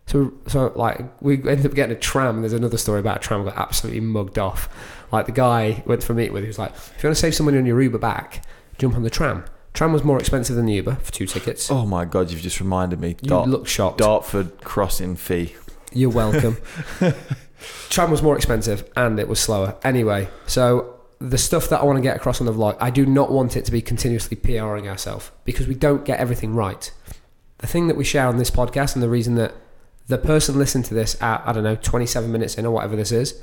So 0.06 0.32
so 0.48 0.72
like 0.74 1.00
we 1.22 1.36
ended 1.36 1.64
up 1.66 1.74
getting 1.74 1.96
a 1.96 2.00
tram. 2.00 2.40
There's 2.40 2.52
another 2.52 2.78
story 2.78 2.98
about 2.98 3.18
a 3.18 3.20
tram. 3.20 3.44
Got 3.44 3.56
absolutely 3.56 4.00
mugged 4.00 4.38
off 4.38 4.68
like 5.12 5.26
the 5.26 5.32
guy 5.32 5.82
went 5.86 6.02
for 6.02 6.12
a 6.12 6.16
meeting 6.16 6.32
with 6.32 6.42
he 6.42 6.48
was 6.48 6.58
like 6.58 6.72
if 6.72 7.02
you 7.02 7.08
want 7.08 7.16
to 7.16 7.20
save 7.20 7.34
some 7.34 7.46
money 7.46 7.58
on 7.58 7.66
your 7.66 7.80
Uber 7.80 7.98
back 7.98 8.44
jump 8.78 8.94
on 8.94 9.02
the 9.02 9.10
tram 9.10 9.44
tram 9.72 9.92
was 9.92 10.04
more 10.04 10.18
expensive 10.18 10.56
than 10.56 10.66
the 10.66 10.74
Uber 10.74 10.96
for 10.96 11.12
two 11.12 11.26
tickets 11.26 11.70
oh 11.70 11.86
my 11.86 12.04
god, 12.04 12.30
you've 12.30 12.40
just 12.40 12.60
reminded 12.60 13.00
me. 13.00 13.16
you 13.22 13.28
Dart, 13.28 13.48
look 13.48 13.66
shocked 13.66 13.98
Dartford 13.98 14.60
crossing 14.62 15.16
fee. 15.16 15.54
You're 15.92 16.10
welcome. 16.10 16.56
Tram 17.90 18.10
was 18.10 18.22
more 18.22 18.36
expensive 18.36 18.88
and 18.96 19.18
it 19.18 19.28
was 19.28 19.40
slower. 19.40 19.76
Anyway, 19.82 20.28
so 20.46 21.00
the 21.18 21.38
stuff 21.38 21.68
that 21.68 21.80
I 21.80 21.84
want 21.84 21.96
to 21.96 22.02
get 22.02 22.16
across 22.16 22.40
on 22.40 22.46
the 22.46 22.52
vlog, 22.52 22.76
I 22.80 22.90
do 22.90 23.04
not 23.04 23.30
want 23.30 23.56
it 23.56 23.64
to 23.66 23.72
be 23.72 23.82
continuously 23.82 24.36
PRing 24.36 24.88
ourselves 24.88 25.30
because 25.44 25.66
we 25.66 25.74
don't 25.74 26.04
get 26.04 26.18
everything 26.18 26.54
right. 26.54 26.90
the 27.58 27.66
thing 27.66 27.88
that 27.88 27.96
we 27.96 28.04
share 28.04 28.26
on 28.26 28.38
this 28.38 28.50
podcast 28.50 28.94
and 28.94 29.02
the 29.02 29.08
reason 29.08 29.34
that 29.34 29.54
the 30.06 30.16
person 30.16 30.58
listening 30.58 30.84
to 30.84 30.94
this 30.94 31.20
at 31.20 31.42
I 31.46 31.52
don't 31.52 31.62
know 31.62 31.76
27 31.76 32.32
minutes 32.32 32.56
in 32.56 32.66
or 32.66 32.70
whatever 32.72 32.96
this 32.96 33.12
is 33.12 33.40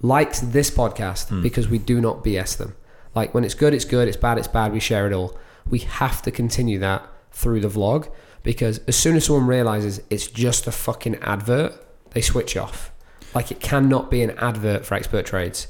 likes 0.00 0.40
this 0.40 0.70
podcast 0.70 1.28
Hmm. 1.28 1.42
because 1.42 1.68
we 1.68 1.78
do 1.78 2.00
not 2.00 2.22
BS 2.24 2.56
them. 2.56 2.74
Like 3.14 3.32
when 3.34 3.44
it's 3.44 3.54
good, 3.54 3.74
it's 3.74 3.84
good. 3.84 4.08
It's 4.08 4.16
bad, 4.16 4.38
it's 4.38 4.48
bad. 4.48 4.72
We 4.72 4.80
share 4.80 5.06
it 5.06 5.12
all. 5.12 5.36
We 5.68 5.78
have 5.80 6.20
to 6.22 6.30
continue 6.30 6.78
that 6.80 7.06
through 7.32 7.60
the 7.60 7.68
vlog 7.68 8.08
because 8.42 8.80
as 8.86 8.96
soon 8.96 9.16
as 9.16 9.24
someone 9.26 9.46
realizes 9.46 10.00
it's 10.10 10.26
just 10.26 10.66
a 10.66 10.72
fucking 10.72 11.16
advert, 11.16 11.72
they 12.10 12.20
switch 12.20 12.56
off. 12.56 12.90
Like 13.34 13.50
it 13.50 13.60
cannot 13.60 14.10
be 14.10 14.22
an 14.22 14.30
advert 14.32 14.84
for 14.84 14.94
expert 14.94 15.26
trades. 15.26 15.68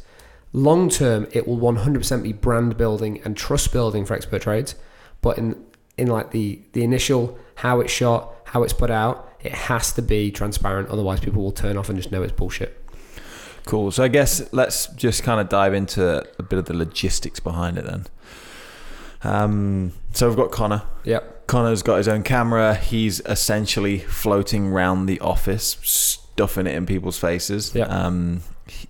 Long 0.52 0.88
term, 0.88 1.26
it 1.32 1.46
will 1.48 1.58
100% 1.58 2.22
be 2.22 2.32
brand 2.32 2.76
building 2.76 3.20
and 3.24 3.36
trust 3.36 3.72
building 3.72 4.04
for 4.04 4.14
expert 4.14 4.42
trades. 4.42 4.74
But 5.20 5.38
in 5.38 5.56
in 5.96 6.08
like 6.08 6.32
the 6.32 6.60
the 6.72 6.82
initial 6.82 7.38
how 7.56 7.80
it's 7.80 7.92
shot, 7.92 8.34
how 8.46 8.62
it's 8.64 8.72
put 8.72 8.90
out, 8.90 9.28
it 9.42 9.52
has 9.52 9.92
to 9.92 10.02
be 10.02 10.30
transparent. 10.30 10.88
Otherwise, 10.88 11.20
people 11.20 11.42
will 11.42 11.52
turn 11.52 11.76
off 11.76 11.88
and 11.88 11.96
just 11.96 12.10
know 12.10 12.22
it's 12.22 12.32
bullshit. 12.32 12.83
Cool. 13.66 13.90
So 13.90 14.04
I 14.04 14.08
guess 14.08 14.52
let's 14.52 14.86
just 14.88 15.22
kind 15.22 15.40
of 15.40 15.48
dive 15.48 15.74
into 15.74 16.22
a 16.38 16.42
bit 16.42 16.58
of 16.58 16.66
the 16.66 16.74
logistics 16.74 17.40
behind 17.40 17.78
it 17.78 17.84
then. 17.86 18.06
Um, 19.22 19.92
so 20.12 20.28
we've 20.28 20.36
got 20.36 20.50
Connor. 20.50 20.82
Yep. 21.04 21.46
Connor's 21.46 21.82
got 21.82 21.96
his 21.96 22.08
own 22.08 22.22
camera. 22.22 22.74
He's 22.74 23.20
essentially 23.20 23.98
floating 23.98 24.72
around 24.72 25.06
the 25.06 25.18
office, 25.20 25.78
stuffing 25.82 26.66
it 26.66 26.74
in 26.74 26.86
people's 26.86 27.18
faces. 27.18 27.74
Yeah. 27.74 27.84
Um, 27.84 28.42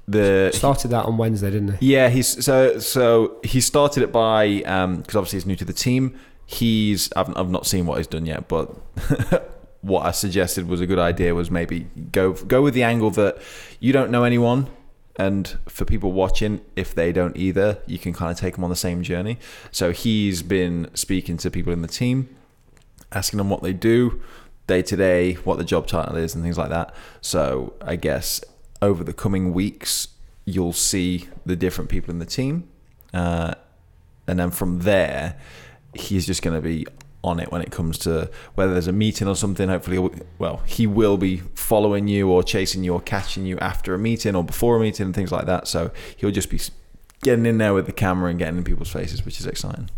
the 0.07 0.51
Started 0.53 0.89
that 0.89 1.05
on 1.05 1.17
Wednesday, 1.17 1.51
didn't 1.51 1.79
he? 1.79 1.95
yeah, 1.95 2.09
he's 2.09 2.45
so 2.45 2.79
so 2.79 3.39
he 3.43 3.61
started 3.61 4.05
it 4.05 4.13
by 4.13 4.59
because 4.59 5.17
obviously 5.17 5.39
he's 5.39 5.47
new 5.47 5.57
to 5.57 5.65
the 5.65 5.73
team. 5.73 6.19
He's 6.47 7.13
I've 7.17 7.37
I've 7.37 7.51
not 7.51 7.67
seen 7.67 7.87
what 7.87 7.99
he's 7.99 8.07
done 8.07 8.25
yet, 8.27 8.47
but 8.49 8.71
what 9.85 10.07
I 10.07 10.13
suggested 10.13 10.67
was 10.67 10.81
a 10.81 10.87
good 10.87 10.99
idea 10.99 11.35
was 11.35 11.51
maybe 11.51 11.81
go 12.11 12.33
go 12.33 12.63
with 12.63 12.73
the 12.73 12.83
angle 12.83 13.11
that 13.11 13.39
you 13.81 13.93
don't 13.93 14.11
know 14.11 14.25
anyone, 14.25 14.69
and 15.17 15.59
for 15.69 15.85
people 15.85 16.13
watching, 16.13 16.63
if 16.75 16.95
they 16.95 17.13
don't 17.13 17.37
either, 17.37 17.79
you 17.87 17.99
can 17.99 18.15
kind 18.15 18.33
of 18.33 18.39
take 18.39 18.55
them 18.55 18.65
on 18.65 18.71
the 18.71 18.77
same 18.77 19.03
journey. 19.03 19.39
So 19.71 19.93
he's 19.93 20.43
been 20.43 20.89
speaking 20.95 21.37
to 21.39 21.51
people 21.51 21.73
in 21.73 21.83
the 21.83 21.89
team, 21.89 22.35
asking 23.13 23.37
them 23.37 23.51
what 23.51 23.63
they 23.63 23.75
do 23.75 24.23
day 24.67 24.81
to 24.81 24.97
day, 24.97 25.35
what 25.35 25.59
the 25.59 25.65
job 25.65 25.87
title 25.87 26.17
is, 26.17 26.35
and 26.35 26.43
things 26.43 26.57
like 26.57 26.71
that. 26.71 26.95
So 27.21 27.75
I 27.83 27.97
guess 27.97 28.43
over 28.81 29.05
the 29.05 29.13
coming 29.13 29.53
weeks, 29.53 30.09
you'll 30.47 30.73
see 30.73 31.29
the 31.45 31.57
different 31.57 31.91
people 31.91 32.11
in 32.11 32.21
the 32.21 32.27
team, 32.27 32.69
uh, 33.13 33.55
and 34.27 34.39
then 34.39 34.51
from 34.51 34.81
there, 34.81 35.39
he's 35.95 36.27
just 36.27 36.41
going 36.43 36.57
to 36.57 36.63
be 36.63 36.87
on 37.25 37.41
it 37.41 37.51
when 37.51 37.63
it 37.63 37.73
comes 37.73 37.99
to 37.99 38.31
whether 38.55 38.73
there's 38.73 38.87
a 38.87 38.93
meeting 38.93 39.27
or 39.27 39.35
something. 39.35 39.69
Hopefully, 39.69 40.11
well, 40.39 40.63
he 40.67 40.87
will 40.87 41.17
be 41.17 41.39
following 41.55 42.07
you 42.07 42.31
or 42.31 42.43
chasing 42.43 42.85
you 42.85 42.93
or 42.93 43.01
catching 43.01 43.45
you 43.47 43.59
after 43.59 43.95
a 43.95 43.99
meeting 43.99 44.37
or 44.37 44.45
before 44.45 44.77
a 44.77 44.81
meeting 44.81 45.07
and 45.07 45.15
things 45.15 45.33
like 45.33 45.47
that. 45.47 45.67
So 45.67 45.91
he'll 46.17 46.31
just 46.31 46.51
be 46.51 46.61
getting 47.23 47.47
in 47.47 47.59
there 47.59 47.75
with 47.75 47.87
the 47.87 47.93
camera 47.93 48.31
and 48.31 48.39
getting 48.39 48.59
in 48.59 48.65
people's 48.65 48.93
faces, 48.93 49.25
which 49.25 49.41
is 49.41 49.47
exciting. 49.47 49.91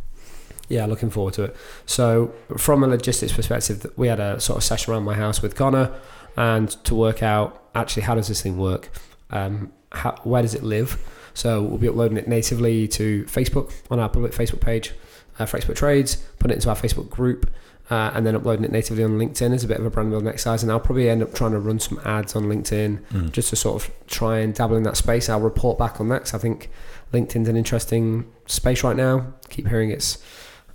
Yeah, 0.68 0.86
looking 0.86 1.10
forward 1.10 1.34
to 1.34 1.44
it. 1.44 1.56
So, 1.84 2.32
from 2.56 2.82
a 2.82 2.88
logistics 2.88 3.32
perspective, 3.32 3.86
we 3.96 4.08
had 4.08 4.18
a 4.18 4.40
sort 4.40 4.56
of 4.56 4.64
session 4.64 4.92
around 4.92 5.04
my 5.04 5.14
house 5.14 5.40
with 5.40 5.54
Connor, 5.54 5.92
and 6.36 6.70
to 6.84 6.94
work 6.94 7.22
out 7.22 7.62
actually 7.74 8.02
how 8.02 8.16
does 8.16 8.28
this 8.28 8.42
thing 8.42 8.58
work, 8.58 8.90
um, 9.30 9.72
how, 9.92 10.16
where 10.24 10.42
does 10.42 10.54
it 10.54 10.64
live. 10.64 10.98
So 11.34 11.62
we'll 11.62 11.78
be 11.78 11.88
uploading 11.88 12.16
it 12.16 12.26
natively 12.26 12.88
to 12.88 13.24
Facebook 13.24 13.72
on 13.90 14.00
our 14.00 14.08
public 14.08 14.32
Facebook 14.32 14.60
page 14.60 14.94
uh, 15.38 15.46
for 15.46 15.56
Expert 15.56 15.76
Trades, 15.76 16.16
put 16.38 16.50
it 16.50 16.54
into 16.54 16.68
our 16.68 16.76
Facebook 16.76 17.08
group, 17.10 17.50
uh, 17.90 18.10
and 18.14 18.26
then 18.26 18.34
uploading 18.34 18.64
it 18.64 18.72
natively 18.72 19.04
on 19.04 19.18
LinkedIn 19.18 19.54
is 19.54 19.62
a 19.62 19.68
bit 19.68 19.78
of 19.78 19.86
a 19.86 19.90
brand 19.90 20.10
building 20.10 20.28
exercise. 20.28 20.62
And 20.62 20.72
I'll 20.72 20.80
probably 20.80 21.08
end 21.08 21.22
up 21.22 21.34
trying 21.34 21.52
to 21.52 21.58
run 21.60 21.78
some 21.78 22.00
ads 22.04 22.34
on 22.34 22.44
LinkedIn 22.44 23.30
just 23.32 23.50
to 23.50 23.56
sort 23.56 23.80
of 23.82 23.90
try 24.08 24.38
and 24.38 24.52
dabble 24.54 24.76
in 24.76 24.82
that 24.84 24.96
space. 24.96 25.28
I'll 25.28 25.40
report 25.40 25.78
back 25.78 26.00
on 26.00 26.08
that 26.08 26.24
'cause 26.24 26.34
I 26.34 26.38
think 26.38 26.68
LinkedIn's 27.12 27.48
an 27.48 27.56
interesting 27.56 28.26
space 28.46 28.82
right 28.82 28.96
now. 28.96 29.26
Keep 29.50 29.68
hearing 29.68 29.90
it's 29.90 30.18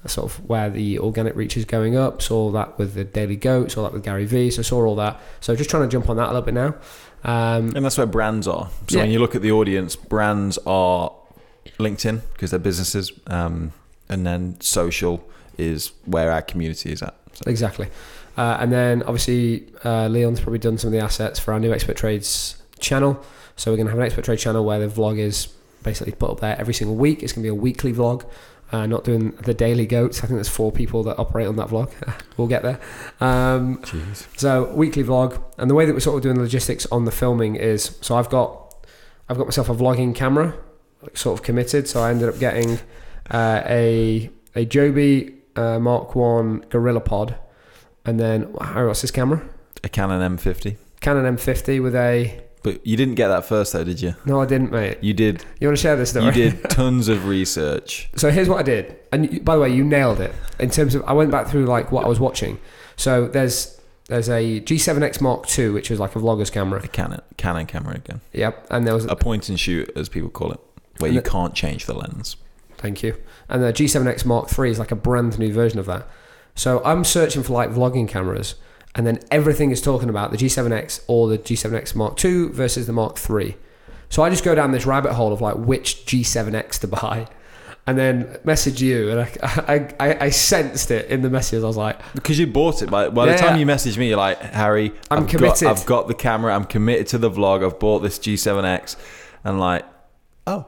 sort 0.08 0.26
of 0.32 0.38
where 0.50 0.70
the 0.70 0.98
organic 1.00 1.36
reach 1.36 1.56
is 1.58 1.66
going 1.66 1.96
up. 1.98 2.22
Saw 2.22 2.50
that 2.52 2.80
with 2.80 2.94
the 2.96 3.04
Daily 3.04 3.36
Goat, 3.36 3.72
saw 3.72 3.84
that 3.84 3.94
with 3.94 4.04
Gary 4.04 4.26
Vee, 4.26 4.50
so 4.50 4.62
saw 4.62 4.84
all 4.86 4.96
that. 4.96 5.20
So 5.42 5.56
just 5.56 5.70
trying 5.70 5.84
to 5.84 5.90
jump 5.90 6.10
on 6.10 6.16
that 6.18 6.26
a 6.26 6.32
little 6.34 6.42
bit 6.42 6.54
now. 6.56 6.76
Um, 7.24 7.74
And 7.76 7.86
that's 7.86 7.98
where 8.00 8.08
brands 8.08 8.48
are. 8.48 8.70
So 8.88 8.98
Yeah. 8.98 9.04
when 9.04 9.12
you 9.12 9.20
look 9.20 9.36
at 9.36 9.42
the 9.44 9.52
audience, 9.52 9.96
brands 9.96 10.58
are 10.66 11.12
LinkedIn 11.78 12.22
because 12.34 12.50
they're 12.50 12.60
businesses, 12.60 13.12
um, 13.28 13.74
and 14.12 14.26
then 14.28 14.60
social 14.62 15.28
is 15.58 15.94
where 16.06 16.32
our 16.32 16.42
community 16.42 16.92
is 16.92 17.02
at. 17.02 17.16
So, 17.34 17.50
Exactly. 17.50 17.88
Uh, 18.38 18.58
and 18.60 18.72
then 18.72 19.02
obviously, 19.04 19.68
uh, 19.84 20.08
Leon's 20.08 20.40
probably 20.40 20.60
done 20.60 20.78
some 20.78 20.90
of 20.90 20.92
the 20.94 21.00
assets 21.00 21.40
for 21.40 21.54
our 21.54 21.60
new 21.60 21.74
Expert 21.74 21.98
Trades 21.98 22.62
channel. 22.80 23.24
So 23.56 23.72
we're 23.72 23.78
going 23.78 23.88
to 23.88 23.92
have 23.92 24.00
an 24.00 24.06
Expert 24.06 24.26
Trade 24.26 24.40
channel 24.40 24.64
where 24.64 24.80
the 24.80 24.88
vlog 24.88 25.18
is 25.18 25.48
basically 25.84 26.14
put 26.14 26.30
up 26.30 26.40
there 26.40 26.60
every 26.60 26.74
single 26.74 26.96
week. 26.96 27.24
It's 27.24 27.34
going 27.34 27.44
to 27.44 27.46
be 27.46 27.50
a 27.50 27.56
weekly 27.56 27.94
vlog, 27.94 28.26
uh, 28.72 28.86
not 28.86 29.04
doing 29.04 29.32
the 29.32 29.54
daily 29.54 29.86
goats. 29.86 30.20
I 30.20 30.22
think 30.28 30.38
there's 30.38 30.50
four 30.50 30.72
people 30.72 31.04
that 31.04 31.18
operate 31.18 31.48
on 31.48 31.56
that 31.58 31.68
vlog. 31.68 31.92
we'll 32.38 32.48
get 32.48 32.64
there. 32.64 32.80
Um, 33.20 33.82
so 34.38 34.74
weekly 34.74 35.04
vlog, 35.04 35.42
and 35.58 35.70
the 35.70 35.76
way 35.76 35.86
that 35.86 35.94
we're 35.94 36.00
sort 36.00 36.18
of 36.18 36.24
doing 36.24 36.36
the 36.36 36.42
logistics 36.42 36.86
on 36.88 37.06
the 37.06 37.12
filming 37.12 37.56
is 37.56 37.98
so 38.02 38.16
I've 38.16 38.30
got 38.30 38.76
I've 39.30 39.38
got 39.38 39.48
myself 39.48 39.70
a 39.70 39.76
vlogging 39.76 40.16
camera, 40.16 40.56
like 41.02 41.18
sort 41.18 41.40
of 41.40 41.44
committed. 41.44 41.88
So 41.88 42.02
I 42.02 42.12
ended 42.12 42.30
up 42.30 42.40
getting 42.40 42.80
uh, 43.32 43.62
a 43.66 44.30
a 44.56 44.66
Joby 44.66 45.34
uh, 45.56 45.80
Mark 45.80 46.16
One 46.16 46.60
Gorilla 46.70 47.00
Pod, 47.02 47.36
and 48.06 48.20
then 48.20 48.54
how 48.62 48.88
what's 48.88 49.02
this 49.02 49.12
camera? 49.12 49.42
A 49.84 49.90
Canon 49.90 50.38
M50. 50.38 50.78
Canon 51.00 51.36
M50 51.36 51.82
with 51.82 51.96
a 51.96 52.40
But 52.62 52.86
you 52.86 52.96
didn't 52.96 53.16
get 53.16 53.30
that 53.30 53.46
first 53.46 53.74
though, 53.74 53.84
did 53.84 54.00
you? 54.02 54.14
no, 54.26 54.40
I 54.42 54.46
didn't, 54.46 54.72
mate. 54.72 55.00
You 55.02 55.14
did. 55.14 55.44
You 55.60 55.68
want 55.68 55.78
to 55.78 55.82
share 55.82 55.96
this 55.96 56.12
story? 56.12 56.26
You 56.26 56.32
did 56.32 56.64
tons 56.70 57.08
of 57.08 57.26
research. 57.28 58.10
So 58.16 58.30
here's 58.30 58.48
what 58.48 58.60
I 58.60 58.64
did, 58.64 58.96
and 59.12 59.32
you, 59.34 59.40
by 59.40 59.56
the 59.56 59.62
way, 59.62 59.74
you 59.74 59.84
nailed 59.84 60.20
it 60.20 60.34
in 60.60 60.70
terms 60.70 60.94
of 60.96 61.04
I 61.08 61.14
went 61.14 61.32
back 61.32 61.48
through 61.48 61.66
like 61.66 61.92
what 61.92 62.06
I 62.06 62.08
was 62.08 62.20
watching. 62.20 62.60
So 62.98 63.28
there's 63.28 63.80
there's 64.08 64.30
a 64.30 64.60
G7X 64.62 65.22
Mark 65.22 65.48
II, 65.58 65.70
which 65.70 65.90
is 65.90 66.00
like 66.00 66.16
a 66.16 66.20
vlogger's 66.20 66.50
camera. 66.52 66.82
A 66.84 66.88
Canon 66.88 67.22
Canon 67.38 67.66
camera 67.66 67.96
again. 67.96 68.22
Yep, 68.34 68.68
and 68.70 68.86
there 68.86 68.94
was 68.94 69.06
A 69.06 69.16
point 69.16 69.50
and 69.50 69.60
shoot, 69.60 69.90
as 69.96 70.10
people 70.10 70.30
call 70.30 70.52
it, 70.52 70.60
where 71.00 71.10
you 71.12 71.22
the- 71.22 71.30
can't 71.30 71.56
change 71.56 71.86
the 71.88 71.94
lens. 71.96 72.36
Thank 72.82 73.04
you. 73.04 73.16
And 73.48 73.62
the 73.64 73.72
G7X 73.72 74.26
Mark 74.26 74.58
III 74.58 74.72
is 74.72 74.80
like 74.80 74.92
a 74.92 74.96
brand 74.96 75.38
new 75.38 75.54
version 75.54 75.80
of 75.80 75.86
that. 75.86 76.08
So 76.56 76.84
I'm 76.84 77.04
searching 77.04 77.44
for 77.44 77.54
like 77.54 77.70
vlogging 77.70 78.08
cameras, 78.08 78.56
and 78.96 79.06
then 79.08 79.20
everything 79.30 79.72
is 79.72 79.82
talking 79.82 80.10
about 80.10 80.32
the 80.32 80.38
G7X 80.38 81.04
or 81.08 81.30
the 81.30 81.38
G7X 81.38 81.96
Mark 81.96 82.24
II 82.24 82.50
versus 82.50 82.88
the 82.88 82.94
Mark 82.94 83.18
III. 83.30 83.56
So 84.10 84.24
I 84.24 84.30
just 84.30 84.44
go 84.44 84.54
down 84.56 84.72
this 84.72 84.86
rabbit 84.86 85.14
hole 85.14 85.32
of 85.32 85.40
like 85.40 85.56
which 85.56 86.06
G7X 86.06 86.80
to 86.80 86.88
buy, 86.88 87.28
and 87.88 87.98
then 87.98 88.38
message 88.44 88.82
you, 88.82 89.10
and 89.10 89.22
I, 89.22 89.30
I, 90.00 90.08
I, 90.10 90.26
I 90.26 90.30
sensed 90.30 90.92
it 90.92 91.10
in 91.10 91.22
the 91.22 91.30
messages. 91.30 91.64
I 91.64 91.68
was 91.68 91.78
like, 91.78 92.00
Because 92.14 92.38
you 92.38 92.48
bought 92.48 92.82
it. 92.82 92.90
By, 92.92 93.10
by 93.10 93.28
Yeah, 93.28 93.34
the 93.34 93.38
time 93.38 93.60
you 93.60 93.66
messaged 93.66 93.98
me, 93.98 94.10
you're 94.10 94.18
like, 94.18 94.40
Harry, 94.40 94.92
I'm 95.10 95.24
I've 95.24 95.30
committed. 95.30 95.62
Got, 95.62 95.78
I've 95.78 95.86
got 95.86 96.08
the 96.08 96.14
camera. 96.14 96.54
I'm 96.54 96.66
committed 96.66 97.08
to 97.08 97.18
the 97.18 97.32
vlog. 97.32 97.64
I've 97.66 97.80
bought 97.80 98.00
this 98.00 98.20
G7X. 98.20 98.98
And 99.44 99.60
like, 99.60 99.86
oh. 100.46 100.66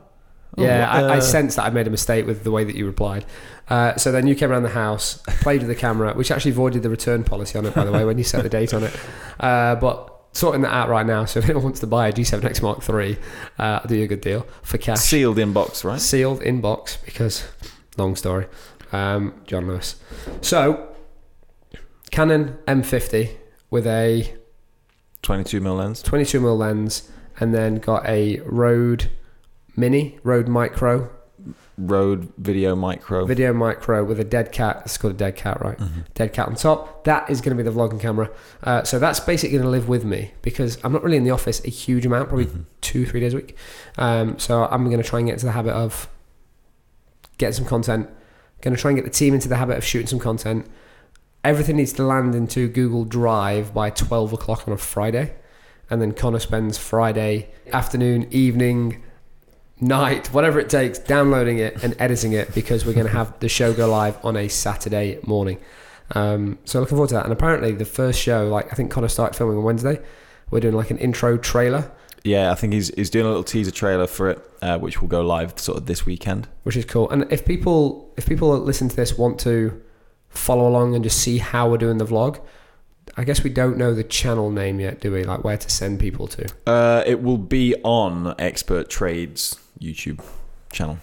Oh, 0.57 0.63
Yeah, 0.63 1.01
what, 1.01 1.11
I, 1.11 1.15
I 1.15 1.17
uh, 1.17 1.21
sensed 1.21 1.55
that 1.57 1.65
I 1.65 1.69
made 1.69 1.87
a 1.87 1.89
mistake 1.89 2.25
with 2.25 2.43
the 2.43 2.51
way 2.51 2.63
that 2.63 2.75
you 2.75 2.85
replied. 2.85 3.25
Uh, 3.69 3.95
so 3.95 4.11
then 4.11 4.27
you 4.27 4.35
came 4.35 4.51
around 4.51 4.63
the 4.63 4.69
house, 4.69 5.17
played 5.41 5.61
with 5.61 5.69
the 5.69 5.75
camera, 5.75 6.13
which 6.13 6.31
actually 6.31 6.51
voided 6.51 6.83
the 6.83 6.89
return 6.89 7.23
policy 7.23 7.57
on 7.57 7.65
it, 7.65 7.73
by 7.73 7.85
the 7.85 7.91
way, 7.91 8.05
when 8.05 8.17
you 8.17 8.23
set 8.23 8.43
the 8.43 8.49
date 8.49 8.73
on 8.73 8.83
it. 8.83 8.95
Uh, 9.39 9.75
but 9.75 10.13
sorting 10.33 10.61
that 10.61 10.73
out 10.73 10.89
right 10.89 11.05
now. 11.05 11.25
So 11.25 11.39
if 11.39 11.45
anyone 11.45 11.63
wants 11.63 11.79
to 11.79 11.87
buy 11.87 12.07
a 12.09 12.13
G7X 12.13 12.61
Mark 12.61 12.87
III, 12.87 13.17
uh, 13.57 13.79
I'll 13.81 13.87
do 13.87 13.95
you 13.95 14.03
a 14.03 14.07
good 14.07 14.21
deal 14.21 14.45
for 14.61 14.77
cash. 14.77 14.99
Sealed 14.99 15.37
inbox, 15.37 15.83
right? 15.83 15.99
Sealed 15.99 16.41
inbox 16.41 17.03
because, 17.05 17.47
long 17.97 18.15
story, 18.15 18.47
um, 18.91 19.33
John 19.45 19.67
Lewis. 19.67 19.95
So, 20.41 20.95
Canon 22.11 22.57
M50 22.67 23.37
with 23.69 23.87
a 23.87 24.35
22 25.23 25.61
mil 25.61 25.75
lens. 25.75 26.01
22 26.03 26.39
mm 26.39 26.57
lens 26.57 27.09
and 27.39 27.53
then 27.53 27.77
got 27.77 28.05
a 28.05 28.39
Rode 28.41 29.09
Mini, 29.75 30.19
Rode 30.23 30.47
Micro, 30.47 31.09
Rode 31.77 32.31
Video 32.37 32.75
Micro. 32.75 33.25
video 33.25 33.51
micro 33.51 34.03
with 34.03 34.19
a 34.19 34.23
dead 34.23 34.51
cat. 34.51 34.83
It's 34.85 34.97
called 34.97 35.15
a 35.15 35.17
dead 35.17 35.35
cat, 35.35 35.59
right? 35.61 35.77
Mhm. 35.77 36.05
Dead 36.13 36.31
cat 36.31 36.47
on 36.47 36.55
top. 36.55 37.03
That 37.05 37.29
is 37.29 37.41
going 37.41 37.57
to 37.57 37.61
be 37.61 37.67
the 37.67 37.75
vlogging 37.75 37.99
camera. 37.99 38.29
Uh, 38.63 38.83
so 38.83 38.99
that's 38.99 39.19
basically 39.19 39.57
going 39.57 39.63
to 39.65 39.69
live 39.69 39.89
with 39.89 40.05
me 40.05 40.33
because 40.43 40.77
I'm 40.83 40.93
not 40.93 41.03
really 41.03 41.17
in 41.17 41.23
the 41.23 41.31
office 41.31 41.61
a 41.65 41.69
huge 41.69 42.05
amount, 42.05 42.29
probably 42.29 42.45
Mhm. 42.45 42.65
two, 42.81 43.05
three 43.07 43.19
days 43.19 43.33
a 43.33 43.37
week. 43.37 43.57
Um, 43.97 44.37
so 44.37 44.65
I'm 44.69 44.85
going 44.85 45.01
to 45.01 45.03
try 45.03 45.19
and 45.19 45.27
get 45.27 45.33
into 45.33 45.47
the 45.47 45.51
habit 45.53 45.73
of 45.73 46.07
getting 47.39 47.53
some 47.55 47.65
content. 47.65 48.07
Going 48.61 48.75
to 48.75 48.79
try 48.81 48.91
and 48.91 48.97
get 48.97 49.03
the 49.03 49.11
team 49.11 49.33
into 49.33 49.49
the 49.49 49.57
habit 49.57 49.77
of 49.77 49.83
shooting 49.83 50.07
some 50.07 50.19
content. 50.19 50.67
Everything 51.43 51.75
needs 51.75 51.91
to 51.93 52.03
land 52.03 52.35
into 52.35 52.69
Google 52.69 53.03
Drive 53.03 53.73
by 53.73 53.89
12 53.89 54.31
o'clock 54.31 54.65
on 54.67 54.73
a 54.73 54.77
Friday. 54.77 55.33
And 55.89 56.01
then 56.01 56.13
Connor 56.13 56.39
spends 56.39 56.77
Friday 56.77 57.49
afternoon, 57.73 58.27
evening, 58.31 59.01
night, 59.83 60.27
whatever 60.33 60.59
it 60.59 60.69
takes, 60.69 60.97
downloading 60.99 61.59
it 61.59 61.83
and 61.83 61.95
editing 61.99 62.33
it 62.33 62.53
because 62.55 62.85
we're 62.85 62.93
going 62.93 63.05
to 63.07 63.13
have 63.13 63.39
the 63.39 63.49
show 63.49 63.73
go 63.73 63.87
live 63.89 64.17
on 64.25 64.35
a 64.37 64.47
Saturday 64.47 65.19
morning. 65.23 65.59
Um, 66.15 66.57
so 66.65 66.79
looking 66.79 66.95
forward 66.97 67.09
to 67.09 67.15
that. 67.15 67.23
And 67.25 67.33
apparently, 67.33 67.71
the 67.71 67.85
first 67.85 68.19
show, 68.19 68.47
like 68.47 68.71
I 68.71 68.75
think 68.75 68.91
Connor 68.91 69.07
started 69.07 69.37
filming 69.37 69.57
on 69.57 69.63
Wednesday. 69.63 69.99
We're 70.51 70.59
doing 70.59 70.75
like 70.75 70.91
an 70.91 70.97
intro 70.99 71.37
trailer, 71.37 71.91
Yeah, 72.23 72.51
I 72.51 72.55
think 72.55 72.73
he's 72.73 72.93
he's 72.95 73.09
doing 73.09 73.25
a 73.25 73.29
little 73.29 73.43
teaser 73.43 73.71
trailer 73.71 74.07
for 74.07 74.29
it, 74.29 74.51
uh, 74.61 74.77
which 74.77 75.01
will 75.01 75.07
go 75.07 75.21
live 75.21 75.57
sort 75.59 75.77
of 75.77 75.85
this 75.87 76.05
weekend. 76.05 76.47
which 76.63 76.77
is 76.77 76.85
cool. 76.85 77.09
And 77.09 77.25
if 77.31 77.43
people 77.45 78.13
if 78.17 78.25
people 78.27 78.51
that 78.53 78.59
listen 78.59 78.87
to 78.89 78.95
this 78.95 79.17
want 79.17 79.39
to 79.41 79.81
follow 80.29 80.67
along 80.67 80.95
and 80.95 81.03
just 81.03 81.19
see 81.19 81.39
how 81.39 81.69
we're 81.69 81.77
doing 81.77 81.97
the 81.97 82.05
vlog, 82.05 82.39
I 83.15 83.23
guess 83.23 83.43
we 83.43 83.51
don't 83.51 83.77
know 83.77 83.93
the 83.93 84.03
channel 84.03 84.49
name 84.49 84.79
yet, 84.79 84.99
do 84.99 85.11
we? 85.11 85.23
Like 85.23 85.43
where 85.43 85.57
to 85.57 85.69
send 85.69 85.99
people 85.99 86.25
to. 86.27 86.47
Uh, 86.65 87.03
it 87.05 87.21
will 87.21 87.37
be 87.37 87.75
on 87.83 88.33
Expert 88.39 88.89
Trades 88.89 89.59
YouTube 89.79 90.19
channel. 90.71 90.97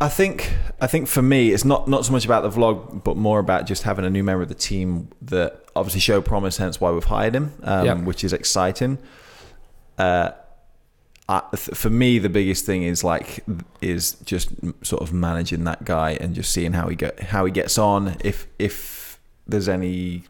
I 0.00 0.08
think 0.08 0.52
I 0.80 0.86
think 0.88 1.06
for 1.06 1.22
me, 1.22 1.52
it's 1.52 1.64
not 1.64 1.86
not 1.86 2.04
so 2.04 2.12
much 2.12 2.24
about 2.24 2.42
the 2.42 2.50
vlog, 2.50 3.04
but 3.04 3.16
more 3.16 3.38
about 3.38 3.66
just 3.66 3.84
having 3.84 4.04
a 4.04 4.10
new 4.10 4.24
member 4.24 4.42
of 4.42 4.48
the 4.48 4.54
team 4.54 5.08
that 5.22 5.63
obviously 5.76 6.00
show 6.00 6.20
promise. 6.20 6.56
Hence 6.58 6.80
why 6.80 6.90
we've 6.90 7.04
hired 7.04 7.34
him, 7.34 7.52
um, 7.62 7.86
Yeah. 7.86 7.94
which 7.94 8.24
is 8.24 8.32
exciting. 8.32 8.98
Uh, 9.98 10.30
I, 11.28 11.40
for 11.56 11.88
me, 11.88 12.18
the 12.18 12.28
biggest 12.28 12.66
thing 12.66 12.82
is 12.82 13.02
like 13.02 13.44
is 13.80 14.12
just 14.24 14.50
sort 14.82 15.02
of 15.02 15.12
managing 15.12 15.64
that 15.64 15.84
guy 15.84 16.18
and 16.20 16.34
just 16.34 16.52
seeing 16.52 16.74
how 16.74 16.88
he 16.88 16.96
get 16.96 17.18
how 17.20 17.44
he 17.46 17.50
gets 17.52 17.78
on. 17.78 18.16
If 18.22 18.46
if 18.58 19.18
there's 19.46 19.68
any 19.68 20.24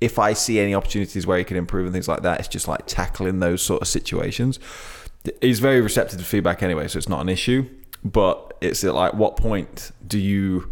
if 0.00 0.18
I 0.18 0.32
see 0.32 0.60
any 0.60 0.74
opportunities 0.74 1.26
where 1.26 1.38
he 1.38 1.44
can 1.44 1.56
improve 1.56 1.84
and 1.86 1.92
things 1.92 2.08
like 2.08 2.22
that, 2.22 2.38
it's 2.38 2.48
just 2.48 2.68
like 2.68 2.86
tackling 2.86 3.40
those 3.40 3.60
sort 3.62 3.82
of 3.82 3.88
situations. 3.88 4.58
He's 5.42 5.58
very 5.60 5.80
receptive 5.80 6.18
to 6.20 6.24
feedback 6.24 6.62
anyway, 6.62 6.88
so 6.88 6.96
it's 6.98 7.08
not 7.08 7.20
an 7.20 7.28
issue. 7.28 7.68
But 8.04 8.56
it's 8.60 8.84
at 8.84 8.94
like 8.94 9.12
what 9.14 9.36
point 9.36 9.90
do 10.06 10.18
you 10.18 10.70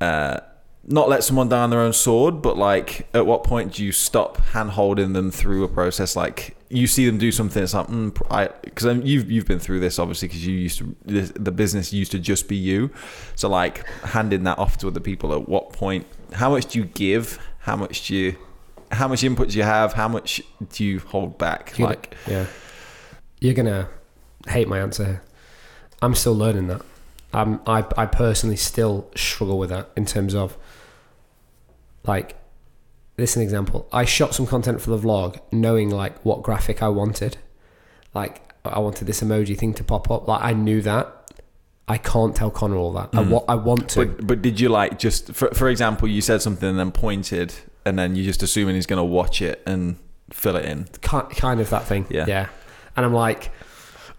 uh, 0.00 0.40
not 0.84 1.08
let 1.08 1.22
someone 1.22 1.48
down 1.48 1.70
their 1.70 1.80
own 1.80 1.92
sword, 1.92 2.42
but 2.42 2.56
like 2.56 3.08
at 3.14 3.24
what 3.24 3.44
point 3.44 3.74
do 3.74 3.84
you 3.84 3.92
stop 3.92 4.38
hand 4.38 4.70
holding 4.70 5.12
them 5.12 5.30
through 5.30 5.62
a 5.64 5.68
process? 5.68 6.16
Like 6.16 6.56
you 6.68 6.86
see 6.86 7.06
them 7.06 7.18
do 7.18 7.30
something, 7.30 7.62
it's 7.62 7.74
like 7.74 7.86
mm, 7.86 8.26
I 8.30 8.48
because 8.62 8.98
you've 9.04 9.30
you've 9.30 9.46
been 9.46 9.60
through 9.60 9.80
this 9.80 9.98
obviously 9.98 10.28
because 10.28 10.46
you 10.46 10.54
used 10.54 10.78
to 10.78 10.96
this, 11.04 11.32
the 11.36 11.52
business 11.52 11.92
used 11.92 12.10
to 12.12 12.18
just 12.18 12.48
be 12.48 12.56
you, 12.56 12.90
so 13.36 13.48
like 13.48 13.86
handing 14.02 14.42
that 14.44 14.58
off 14.58 14.78
to 14.78 14.88
other 14.88 15.00
people. 15.00 15.32
At 15.32 15.48
what 15.48 15.72
point? 15.72 16.06
How 16.32 16.50
much 16.50 16.66
do 16.66 16.80
you 16.80 16.84
give? 16.86 17.38
How 17.60 17.76
much 17.76 18.08
do 18.08 18.16
you? 18.16 18.36
How 18.90 19.08
much 19.08 19.22
input 19.22 19.50
do 19.50 19.58
you 19.58 19.64
have? 19.64 19.92
How 19.92 20.08
much 20.08 20.42
do 20.70 20.84
you 20.84 20.98
hold 20.98 21.38
back? 21.38 21.78
You're 21.78 21.88
like 21.88 22.14
Yeah. 22.26 22.46
You're 23.40 23.54
gonna 23.54 23.88
hate 24.48 24.68
my 24.68 24.80
answer 24.80 25.04
here. 25.04 25.22
I'm 26.00 26.16
still 26.16 26.34
learning 26.34 26.66
that. 26.66 26.82
I'm, 27.32 27.60
I 27.66 27.84
I 27.96 28.06
personally 28.06 28.56
still 28.56 29.08
struggle 29.14 29.58
with 29.58 29.70
that 29.70 29.90
in 29.96 30.04
terms 30.04 30.34
of 30.34 30.58
like 32.06 32.36
this 33.16 33.30
is 33.32 33.36
an 33.36 33.42
example. 33.42 33.86
I 33.92 34.04
shot 34.04 34.34
some 34.34 34.46
content 34.46 34.80
for 34.80 34.90
the 34.90 34.98
vlog 34.98 35.38
knowing 35.52 35.90
like 35.90 36.18
what 36.24 36.42
graphic 36.42 36.82
I 36.82 36.88
wanted. 36.88 37.36
Like 38.14 38.40
I 38.64 38.78
wanted 38.78 39.06
this 39.06 39.20
emoji 39.20 39.56
thing 39.58 39.74
to 39.74 39.84
pop 39.84 40.10
up. 40.10 40.26
Like 40.28 40.42
I 40.42 40.52
knew 40.52 40.80
that. 40.82 41.18
I 41.88 41.98
can't 41.98 42.34
tell 42.34 42.50
Connor 42.50 42.76
all 42.76 42.92
that. 42.92 43.10
I, 43.12 43.20
wa- 43.22 43.44
I 43.48 43.54
want 43.56 43.90
to. 43.90 44.06
But 44.06 44.26
but 44.26 44.42
did 44.42 44.60
you 44.60 44.68
like 44.68 44.98
just 44.98 45.32
for 45.34 45.48
for 45.52 45.68
example, 45.68 46.08
you 46.08 46.20
said 46.20 46.40
something 46.40 46.68
and 46.68 46.78
then 46.78 46.92
pointed, 46.92 47.52
and 47.84 47.98
then 47.98 48.14
you're 48.16 48.24
just 48.24 48.42
assuming 48.42 48.76
he's 48.76 48.86
going 48.86 48.98
to 48.98 49.04
watch 49.04 49.42
it 49.42 49.60
and 49.66 49.96
fill 50.30 50.56
it 50.56 50.64
in. 50.64 50.84
ki- 51.02 51.34
kind 51.36 51.60
of 51.60 51.68
that 51.70 51.84
thing. 51.84 52.06
Yeah. 52.08 52.24
Yeah. 52.26 52.48
And 52.96 53.04
I'm 53.04 53.12
like, 53.12 53.50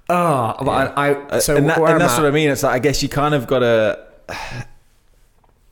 oh, 0.09 0.55
but 0.59 0.69
I, 0.97 1.09
I 1.09 1.13
Uh, 1.13 1.39
so 1.39 1.55
and, 1.55 1.69
that, 1.69 1.77
and 1.79 2.01
that's 2.01 2.13
at- 2.13 2.21
what 2.21 2.27
I 2.27 2.31
mean. 2.31 2.49
It's 2.49 2.63
like 2.63 2.73
I 2.73 2.79
guess 2.79 3.01
you 3.01 3.09
kind 3.09 3.33
of 3.33 3.47
got 3.47 3.59
to 3.59 4.05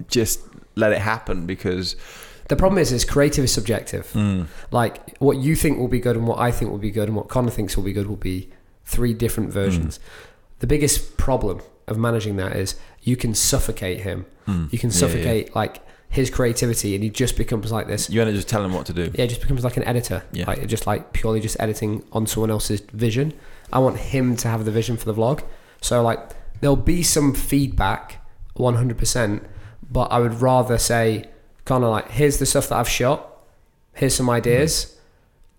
just 0.08 0.39
let 0.75 0.91
it 0.91 0.99
happen 0.99 1.45
because 1.45 1.95
The 2.47 2.55
problem 2.55 2.79
is, 2.79 2.91
is 2.91 3.05
creative 3.05 3.43
is 3.45 3.53
subjective. 3.53 4.07
mm, 4.13 4.47
Like 4.71 5.17
what 5.19 5.38
you 5.38 5.55
think 5.55 5.77
will 5.79 5.88
be 5.88 5.99
good 5.99 6.15
and 6.17 6.27
what 6.27 6.39
I 6.39 6.51
think 6.51 6.69
will 6.71 6.77
be 6.77 6.91
good 6.91 7.07
and 7.07 7.15
what 7.15 7.27
Connor 7.29 7.51
thinks 7.51 7.75
will 7.77 7.84
be 7.84 7.93
good 7.93 8.07
will 8.07 8.15
be 8.17 8.49
three 8.86 9.13
different 9.13 9.51
versions. 9.53 9.99
The 10.60 10.67
biggest 10.67 11.17
problem 11.17 11.62
of 11.88 11.97
managing 11.97 12.36
that 12.38 12.55
is 12.55 12.75
you 13.03 13.15
can 13.15 13.34
suffocate 13.34 14.01
him. 14.01 14.25
mm, 14.47 14.71
You 14.71 14.79
can 14.79 14.89
yeah, 14.89 14.95
yeah. 14.95 14.99
suffocate 14.99 15.55
like 15.55 15.81
his 16.10 16.29
creativity, 16.29 16.93
and 16.93 17.01
he 17.05 17.10
just 17.10 17.38
becomes 17.38 17.71
like 17.71 17.88
this. 17.88 18.10
You 18.10 18.19
want 18.19 18.31
to 18.31 18.36
just 18.36 18.49
tell 18.49 18.65
him 18.65 18.73
what 18.73 18.86
to 18.88 18.93
do. 18.93 19.03
Yeah, 19.15 19.23
it 19.23 19.29
just 19.29 19.39
becomes 19.41 19.63
like 19.63 19.77
an 19.77 19.84
editor. 19.86 20.23
Yeah. 20.34 20.43
Like 20.45 20.67
just 20.67 20.86
like 20.86 21.13
purely 21.13 21.39
just 21.39 21.55
editing 21.57 22.03
on 22.12 22.27
someone 22.27 22.51
else's 22.51 22.81
vision. 22.91 23.31
I 23.71 23.79
want 23.79 23.95
him 23.97 24.36
to 24.38 24.49
have 24.49 24.65
the 24.65 24.71
vision 24.71 24.97
for 24.97 25.05
the 25.05 25.13
vlog. 25.13 25.41
So 25.79 26.01
like 26.03 26.19
there'll 26.60 26.75
be 26.75 27.01
some 27.01 27.34
feedback, 27.34 28.19
one 28.55 28.75
hundred 28.75 28.97
percent. 28.97 29.43
But 29.91 30.12
I 30.12 30.19
would 30.19 30.41
rather 30.41 30.77
say, 30.77 31.25
kind 31.65 31.84
of 31.84 31.89
like, 31.91 32.10
here's 32.12 32.38
the 32.39 32.45
stuff 32.45 32.69
that 32.69 32.77
I've 32.77 32.88
shot. 32.89 33.27
Here's 33.93 34.15
some 34.15 34.30
ideas. 34.30 34.97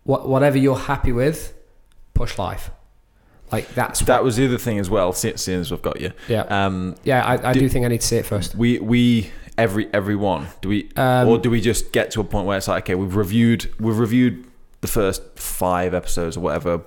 What 0.05 0.27
whatever 0.29 0.57
you're 0.59 0.79
happy 0.79 1.13
with, 1.13 1.53
push 2.15 2.39
live. 2.39 2.71
Like 3.53 3.69
that's 3.75 4.01
That 4.01 4.17
what, 4.21 4.25
was 4.25 4.37
the 4.37 4.47
other 4.47 4.57
thing 4.59 4.79
as 4.79 4.89
well. 4.89 5.13
Seeing 5.13 5.61
as 5.61 5.71
we've 5.71 5.83
got 5.83 6.01
you, 6.01 6.13
yeah 6.27 6.41
um, 6.45 6.97
yeah. 7.05 7.23
I, 7.25 7.51
I 7.51 7.53
do- 7.53 7.61
do 7.61 7.69
think 7.69 7.85
I 7.85 7.89
need 7.89 8.01
to 8.01 8.07
see 8.07 8.17
it 8.17 8.25
first. 8.27 8.55
we 8.55 8.79
we 8.79 9.31
every 9.59 9.93
everyone 9.93 10.49
do 10.63 10.71
we 10.71 10.89
Um, 10.97 11.29
or 11.29 11.37
do 11.39 11.51
we 11.51 11.61
just 11.61 11.93
get 11.93 12.11
to 12.13 12.21
a 12.21 12.25
point 12.25 12.47
where 12.47 12.57
it's 12.57 12.67
like 12.69 12.85
okay 12.85 12.95
we've 12.95 13.15
reviewed 13.15 13.71
we've 13.79 13.99
reviewed 13.99 14.47
the 14.81 14.89
first 14.89 15.23
five 15.39 15.93
episodes 15.93 16.39
or 16.39 16.41
whatever 16.41 16.81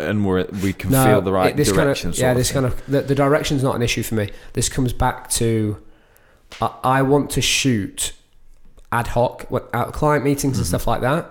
and 0.00 0.24
we're 0.24 0.46
we 0.62 0.72
can 0.72 0.88
feel 0.90 1.20
the 1.20 1.30
right 1.30 1.50
it- 1.50 1.56
this 1.58 1.70
direction 1.70 2.08
Kind 2.12 2.14
of, 2.14 2.18
yeah, 2.22 2.32
this 2.34 2.50
thing. 2.50 2.62
kind 2.62 2.72
of 2.72 2.86
the, 2.86 3.02
the 3.02 3.14
direction's 3.14 3.62
not 3.62 3.76
an 3.76 3.82
issue 3.82 4.02
for 4.02 4.14
me. 4.14 4.30
This 4.54 4.70
comes 4.70 4.94
back 4.94 5.28
to 5.32 5.76
I, 6.60 6.70
I 6.84 7.02
want 7.02 7.30
to 7.30 7.40
shoot 7.40 8.12
ad 8.90 9.08
hoc 9.08 9.46
out 9.72 9.92
client 9.92 10.24
meetings 10.24 10.54
Mm-hmm. 10.54 10.60
and 10.60 10.66
stuff 10.66 10.86
like 10.86 11.00
that. 11.00 11.30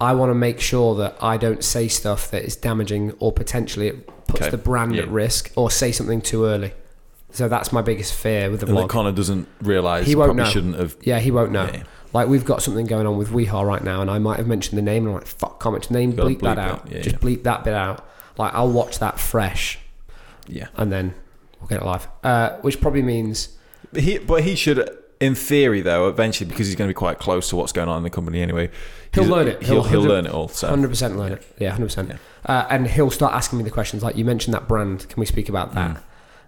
I 0.00 0.12
want 0.14 0.30
to 0.30 0.34
make 0.34 0.60
sure 0.60 0.94
that 0.96 1.16
I 1.22 1.36
don't 1.36 1.62
say 1.62 1.88
stuff 1.88 2.30
that 2.32 2.42
is 2.42 2.56
damaging 2.56 3.12
or 3.20 3.32
potentially 3.32 3.88
it 3.88 4.06
puts 4.26 4.42
Okay. 4.42 4.50
the 4.50 4.58
brand 4.58 4.94
Yeah. 4.94 5.02
at 5.02 5.08
risk 5.08 5.52
or 5.56 5.70
say 5.70 5.92
something 5.92 6.20
too 6.20 6.44
early. 6.44 6.72
So 7.30 7.48
that's 7.48 7.72
my 7.72 7.82
biggest 7.82 8.14
fear 8.14 8.50
with 8.50 8.60
the 8.60 8.66
and 8.66 8.76
vlog. 8.76 8.88
Connor 8.88 9.12
doesn't 9.12 9.48
realize 9.62 10.06
He 10.06 10.14
won't 10.14 10.36
know. 10.36 10.44
shouldn't 10.44 10.76
have 10.76 10.96
yeah, 11.02 11.18
he 11.20 11.30
won't 11.30 11.52
know. 11.52 11.68
Yeah. 11.72 11.82
Like 12.12 12.28
we've 12.28 12.44
got 12.44 12.62
something 12.62 12.86
going 12.86 13.06
on 13.06 13.16
with 13.18 13.30
WeHar 13.30 13.66
right 13.66 13.82
now, 13.82 14.00
and 14.00 14.08
I 14.10 14.18
might 14.20 14.36
have 14.36 14.46
mentioned 14.46 14.78
the 14.78 14.82
name, 14.82 15.02
and 15.04 15.08
I'm 15.08 15.14
like, 15.14 15.26
"Fuck, 15.26 15.60
can't 15.60 15.90
name. 15.90 16.12
Gotta 16.14 16.28
Bleep, 16.30 16.40
that 16.42 16.58
out. 16.60 16.88
yeah, 16.88 17.00
Just 17.00 17.16
bleep 17.16 17.42
that 17.42 17.64
bit 17.64 17.74
out." 17.74 18.06
Like 18.38 18.54
I'll 18.54 18.70
watch 18.70 19.00
that 19.00 19.18
fresh, 19.18 19.80
yeah 20.46 20.68
and 20.76 20.92
then 20.92 21.14
we'll 21.60 21.66
get 21.68 21.80
it 21.82 21.84
live. 21.84 22.06
Uh, 22.22 22.50
which 22.60 22.80
probably 22.80 23.02
means 23.02 23.53
he 23.96 24.18
but 24.18 24.44
he 24.44 24.54
should 24.54 24.88
in 25.20 25.34
theory 25.34 25.80
though 25.80 26.08
eventually 26.08 26.48
because 26.48 26.66
he's 26.66 26.76
going 26.76 26.88
to 26.88 26.90
be 26.90 26.98
quite 26.98 27.18
close 27.18 27.48
to 27.48 27.56
what's 27.56 27.72
going 27.72 27.88
on 27.88 27.96
in 27.98 28.02
the 28.02 28.10
company 28.10 28.42
anyway 28.42 28.70
He'll 29.12 29.24
learn 29.24 29.46
it. 29.46 29.62
he'll, 29.62 29.84
He'll 29.84 29.84
he'll 29.84 30.00
100 30.00 30.08
learn 30.08 30.26
it 30.26 30.32
all 30.32 30.48
so 30.48 30.68
hundred 30.68 30.88
percent 30.88 31.16
learn 31.16 31.32
it. 31.32 31.46
Yeah, 31.58 31.70
hundred 31.70 31.86
percent. 31.86 32.08
Yeah. 32.08 32.16
Uh, 32.44 32.66
and 32.68 32.88
he'll 32.88 33.12
start 33.12 33.32
asking 33.32 33.58
me 33.58 33.64
the 33.64 33.70
questions 33.70 34.02
like 34.02 34.16
you 34.16 34.24
mentioned 34.24 34.54
that 34.54 34.66
brand. 34.66 35.08
Can 35.08 35.20
we 35.20 35.26
speak 35.26 35.48
about 35.48 35.72
that? 35.74 35.96
Mm. 35.96 36.02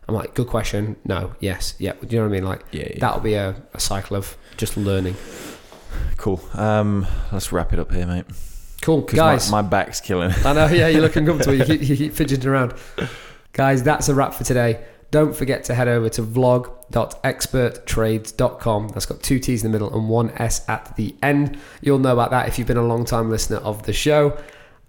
I'm 0.09 0.15
like, 0.17 0.35
good 0.35 0.49
question. 0.49 0.97
No, 1.05 1.35
yes, 1.41 1.75
yeah. 1.79 1.93
Do 1.93 2.07
you 2.09 2.17
know 2.19 2.29
what 2.29 2.33
I 2.33 2.37
mean? 2.41 2.45
Like 2.45 2.63
yeah, 2.73 2.89
yeah. 2.91 2.99
that'll 2.99 3.21
be 3.21 3.35
a, 3.35 3.55
a 3.73 3.79
cycle 3.81 4.17
of 4.17 4.37
just 4.57 4.77
learning. 4.77 5.15
cool 6.17 6.41
um 6.55 7.07
let's 7.33 7.53
wrap 7.53 7.73
it 7.73 7.79
up 7.79 7.93
here 7.93 8.07
mate 8.07 8.25
Cool, 8.83 9.03
guys. 9.03 9.51
my, 9.51 9.63
my 9.63 9.69
back's 9.69 10.01
killing 10.01 10.33
I 10.45 10.53
know, 10.53 10.67
yeah, 10.67 10.89
you're 10.89 11.01
looking 11.01 11.25
comfortable. 11.25 11.55
You 11.57 11.65
keep, 11.65 11.83
you 11.83 11.97
keep 11.97 12.13
fidgeting 12.21 12.49
around. 12.49 12.75
Guys, 13.53 13.83
that's 13.83 14.09
a 14.09 14.15
wrap 14.15 14.35
for 14.35 14.45
today. 14.45 14.85
Don't 15.11 15.35
forget 15.35 15.65
to 15.65 15.75
head 15.75 15.89
over 15.89 16.09
to 16.11 16.23
vlog.experttrades.com. 16.23 18.89
That's 18.89 19.07
got 19.07 19.23
two 19.23 19.39
T's 19.39 19.65
in 19.65 19.71
the 19.71 19.79
middle 19.79 19.97
and 19.97 20.09
one 20.09 20.31
S 20.37 20.69
at 20.69 20.97
the 20.97 21.15
end. 21.23 21.59
You'll 21.81 21.99
know 21.99 22.13
about 22.13 22.31
that 22.31 22.49
if 22.49 22.59
you've 22.59 22.67
been 22.67 22.77
a 22.77 22.87
long 22.87 23.05
time 23.05 23.31
listener 23.31 23.59
of 23.59 23.85
the 23.85 23.93
show. 23.93 24.37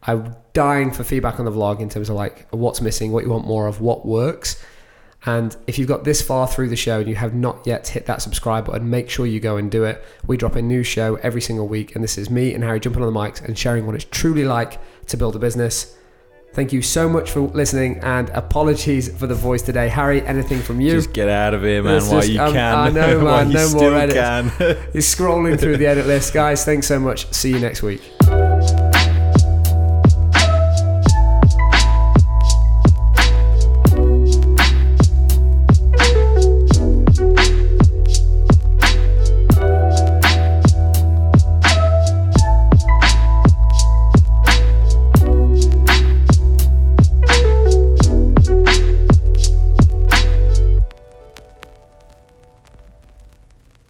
I'm 0.03 0.35
dying 0.53 0.91
for 0.91 1.03
feedback 1.03 1.39
on 1.39 1.45
the 1.45 1.51
vlog 1.51 1.79
in 1.79 1.89
terms 1.89 2.09
of 2.09 2.15
like 2.15 2.47
what's 2.51 2.81
missing, 2.81 3.11
what 3.11 3.23
you 3.23 3.29
want 3.29 3.45
more 3.45 3.67
of, 3.67 3.81
what 3.81 4.05
works. 4.05 4.63
And 5.25 5.55
if 5.67 5.77
you've 5.77 5.87
got 5.87 6.03
this 6.03 6.21
far 6.21 6.47
through 6.47 6.69
the 6.69 6.75
show 6.75 6.99
and 6.99 7.09
you 7.09 7.15
have 7.15 7.33
not 7.33 7.65
yet 7.65 7.87
hit 7.87 8.05
that 8.05 8.21
subscribe 8.21 8.65
button, 8.65 8.89
make 8.89 9.09
sure 9.09 9.25
you 9.25 9.39
go 9.39 9.57
and 9.57 9.69
do 9.69 9.83
it. 9.83 10.03
We 10.25 10.37
drop 10.37 10.55
a 10.55 10.61
new 10.61 10.83
show 10.83 11.15
every 11.15 11.41
single 11.41 11.67
week, 11.67 11.95
and 11.95 12.03
this 12.03 12.17
is 12.17 12.29
me 12.29 12.53
and 12.53 12.63
Harry 12.63 12.79
jumping 12.79 13.03
on 13.03 13.11
the 13.11 13.19
mics 13.19 13.43
and 13.43 13.57
sharing 13.57 13.85
what 13.85 13.95
it's 13.95 14.05
truly 14.05 14.45
like 14.45 14.79
to 15.07 15.17
build 15.17 15.35
a 15.35 15.39
business. 15.39 15.97
Thank 16.57 16.73
you 16.73 16.81
so 16.81 17.07
much 17.07 17.29
for 17.29 17.41
listening, 17.41 17.99
and 17.99 18.29
apologies 18.29 19.15
for 19.15 19.27
the 19.27 19.35
voice 19.35 19.61
today. 19.61 19.89
Harry, 19.89 20.25
anything 20.25 20.59
from 20.59 20.81
you? 20.81 20.89
Just 20.89 21.13
get 21.13 21.29
out 21.29 21.53
of 21.53 21.61
here, 21.61 21.83
man, 21.83 22.01
while 22.01 22.21
just- 22.21 22.29
you 22.29 22.41
um, 22.41 22.51
can. 22.51 22.75
I 22.75 22.89
know, 22.99 23.21
man, 23.23 23.51
no 23.51 23.69
more 23.73 23.93
edits. 23.93 24.15
can. 24.15 24.49
He's 24.91 25.05
scrolling 25.05 25.59
through 25.59 25.77
the 25.77 25.85
edit 25.85 26.07
list. 26.07 26.33
Guys, 26.33 26.65
thanks 26.65 26.87
so 26.87 26.99
much. 26.99 27.31
See 27.31 27.51
you 27.51 27.59
next 27.59 27.83
week. 27.83 28.01